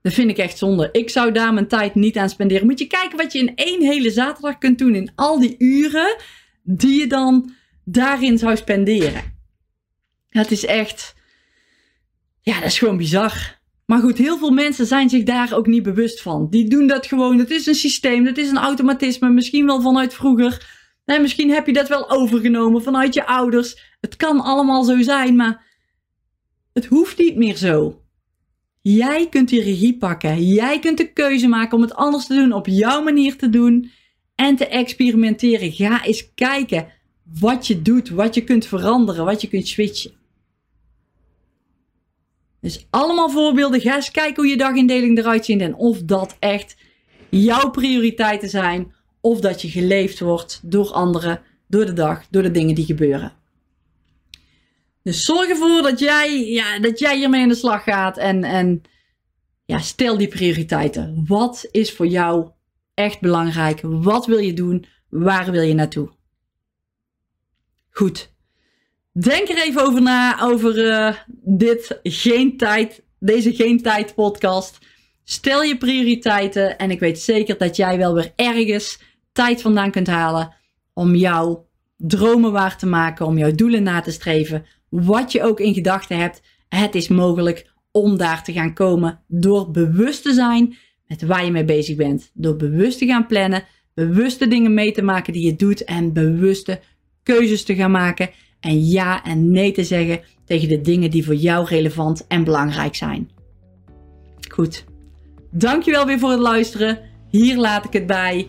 Dat 0.02 0.12
vind 0.12 0.30
ik 0.30 0.38
echt 0.38 0.58
zonde. 0.58 0.88
Ik 0.92 1.10
zou 1.10 1.32
daar 1.32 1.54
mijn 1.54 1.68
tijd 1.68 1.94
niet 1.94 2.16
aan 2.16 2.28
spenderen. 2.28 2.66
Moet 2.66 2.78
je 2.78 2.86
kijken 2.86 3.16
wat 3.16 3.32
je 3.32 3.38
in 3.38 3.54
één 3.54 3.82
hele 3.82 4.10
zaterdag 4.10 4.58
kunt 4.58 4.78
doen. 4.78 4.94
In 4.94 5.12
al 5.14 5.40
die 5.40 5.54
uren 5.58 6.16
die 6.62 7.00
je 7.00 7.06
dan 7.06 7.54
daarin 7.84 8.38
zou 8.38 8.56
spenderen. 8.56 9.22
Het 10.28 10.50
is 10.50 10.64
echt. 10.64 11.14
Ja, 12.40 12.54
dat 12.54 12.68
is 12.68 12.78
gewoon 12.78 12.96
bizar. 12.96 13.60
Maar 13.86 14.00
goed, 14.00 14.18
heel 14.18 14.38
veel 14.38 14.50
mensen 14.50 14.86
zijn 14.86 15.08
zich 15.08 15.22
daar 15.22 15.54
ook 15.54 15.66
niet 15.66 15.82
bewust 15.82 16.22
van. 16.22 16.50
Die 16.50 16.68
doen 16.68 16.86
dat 16.86 17.06
gewoon. 17.06 17.38
Het 17.38 17.50
is 17.50 17.66
een 17.66 17.74
systeem, 17.74 18.26
het 18.26 18.38
is 18.38 18.48
een 18.48 18.58
automatisme. 18.58 19.28
Misschien 19.30 19.66
wel 19.66 19.80
vanuit 19.80 20.14
vroeger. 20.14 20.80
Nee, 21.04 21.20
misschien 21.20 21.50
heb 21.50 21.66
je 21.66 21.72
dat 21.72 21.88
wel 21.88 22.10
overgenomen 22.10 22.82
vanuit 22.82 23.14
je 23.14 23.26
ouders. 23.26 23.96
Het 24.00 24.16
kan 24.16 24.40
allemaal 24.40 24.84
zo 24.84 25.02
zijn, 25.02 25.36
maar 25.36 25.64
het 26.72 26.86
hoeft 26.86 27.18
niet 27.18 27.36
meer 27.36 27.56
zo. 27.56 28.02
Jij 28.80 29.28
kunt 29.28 29.48
die 29.48 29.62
regie 29.62 29.96
pakken. 29.96 30.44
Jij 30.46 30.78
kunt 30.78 30.98
de 30.98 31.12
keuze 31.12 31.48
maken 31.48 31.76
om 31.76 31.82
het 31.82 31.94
anders 31.94 32.26
te 32.26 32.34
doen, 32.34 32.52
op 32.52 32.66
jouw 32.66 33.02
manier 33.02 33.36
te 33.36 33.48
doen 33.48 33.90
en 34.34 34.56
te 34.56 34.66
experimenteren. 34.66 35.72
Ga 35.72 36.04
eens 36.04 36.34
kijken 36.34 36.88
wat 37.40 37.66
je 37.66 37.82
doet, 37.82 38.08
wat 38.08 38.34
je 38.34 38.44
kunt 38.44 38.66
veranderen, 38.66 39.24
wat 39.24 39.40
je 39.40 39.48
kunt 39.48 39.68
switchen. 39.68 40.12
Dus 42.60 42.86
allemaal 42.90 43.30
voorbeelden. 43.30 43.80
Ga 43.80 43.94
eens 43.94 44.10
kijken 44.10 44.42
hoe 44.42 44.50
je 44.50 44.56
dagindeling 44.56 45.18
eruit 45.18 45.44
ziet 45.44 45.60
en 45.60 45.74
of 45.74 46.02
dat 46.02 46.36
echt 46.38 46.76
jouw 47.30 47.70
prioriteiten 47.70 48.48
zijn. 48.48 48.94
Of 49.22 49.40
dat 49.40 49.62
je 49.62 49.68
geleefd 49.68 50.20
wordt 50.20 50.60
door 50.62 50.90
anderen, 50.90 51.40
door 51.66 51.86
de 51.86 51.92
dag, 51.92 52.26
door 52.30 52.42
de 52.42 52.50
dingen 52.50 52.74
die 52.74 52.84
gebeuren. 52.84 53.32
Dus 55.02 55.24
zorg 55.24 55.48
ervoor 55.48 55.82
dat 55.82 55.98
jij, 55.98 56.46
ja, 56.46 56.78
dat 56.78 56.98
jij 56.98 57.16
hiermee 57.16 57.42
aan 57.42 57.48
de 57.48 57.54
slag 57.54 57.82
gaat 57.82 58.18
en, 58.18 58.44
en 58.44 58.82
ja, 59.64 59.78
stel 59.78 60.16
die 60.16 60.28
prioriteiten. 60.28 61.24
Wat 61.26 61.68
is 61.70 61.92
voor 61.92 62.06
jou 62.06 62.50
echt 62.94 63.20
belangrijk? 63.20 63.80
Wat 63.82 64.26
wil 64.26 64.38
je 64.38 64.52
doen? 64.52 64.86
Waar 65.08 65.50
wil 65.50 65.62
je 65.62 65.74
naartoe? 65.74 66.10
Goed. 67.90 68.30
Denk 69.12 69.48
er 69.48 69.62
even 69.62 69.82
over 69.82 70.02
na, 70.02 70.42
over 70.42 70.86
uh, 70.86 71.16
dit 71.44 72.00
geen 72.02 72.56
tijd, 72.56 73.02
deze 73.18 73.54
geen 73.54 73.82
tijd 73.82 74.14
podcast. 74.14 74.78
Stel 75.24 75.62
je 75.62 75.78
prioriteiten 75.78 76.78
en 76.78 76.90
ik 76.90 77.00
weet 77.00 77.18
zeker 77.20 77.58
dat 77.58 77.76
jij 77.76 77.98
wel 77.98 78.14
weer 78.14 78.32
ergens 78.36 78.98
tijd 79.32 79.62
vandaan 79.62 79.90
kunt 79.90 80.06
halen 80.06 80.54
om 80.92 81.14
jouw 81.14 81.66
dromen 81.96 82.52
waar 82.52 82.78
te 82.78 82.86
maken, 82.86 83.26
om 83.26 83.38
jouw 83.38 83.52
doelen 83.52 83.82
na 83.82 84.00
te 84.00 84.10
streven. 84.10 84.64
Wat 84.88 85.32
je 85.32 85.42
ook 85.42 85.60
in 85.60 85.74
gedachten 85.74 86.18
hebt, 86.18 86.42
het 86.68 86.94
is 86.94 87.08
mogelijk 87.08 87.70
om 87.90 88.16
daar 88.16 88.44
te 88.44 88.52
gaan 88.52 88.74
komen 88.74 89.20
door 89.26 89.70
bewust 89.70 90.22
te 90.22 90.32
zijn 90.32 90.76
met 91.06 91.22
waar 91.22 91.44
je 91.44 91.50
mee 91.50 91.64
bezig 91.64 91.96
bent. 91.96 92.30
Door 92.34 92.56
bewust 92.56 92.98
te 92.98 93.06
gaan 93.06 93.26
plannen, 93.26 93.64
bewuste 93.94 94.48
dingen 94.48 94.74
mee 94.74 94.92
te 94.92 95.02
maken 95.02 95.32
die 95.32 95.44
je 95.46 95.56
doet 95.56 95.84
en 95.84 96.12
bewuste 96.12 96.80
keuzes 97.22 97.64
te 97.64 97.74
gaan 97.74 97.90
maken 97.90 98.30
en 98.60 98.86
ja 98.86 99.24
en 99.24 99.50
nee 99.50 99.72
te 99.72 99.84
zeggen 99.84 100.20
tegen 100.44 100.68
de 100.68 100.80
dingen 100.80 101.10
die 101.10 101.24
voor 101.24 101.34
jou 101.34 101.66
relevant 101.66 102.26
en 102.26 102.44
belangrijk 102.44 102.94
zijn. 102.94 103.30
Goed. 104.50 104.84
Dankjewel 105.50 106.06
weer 106.06 106.18
voor 106.18 106.30
het 106.30 106.40
luisteren. 106.40 106.98
Hier 107.30 107.56
laat 107.56 107.84
ik 107.84 107.92
het 107.92 108.06
bij. 108.06 108.48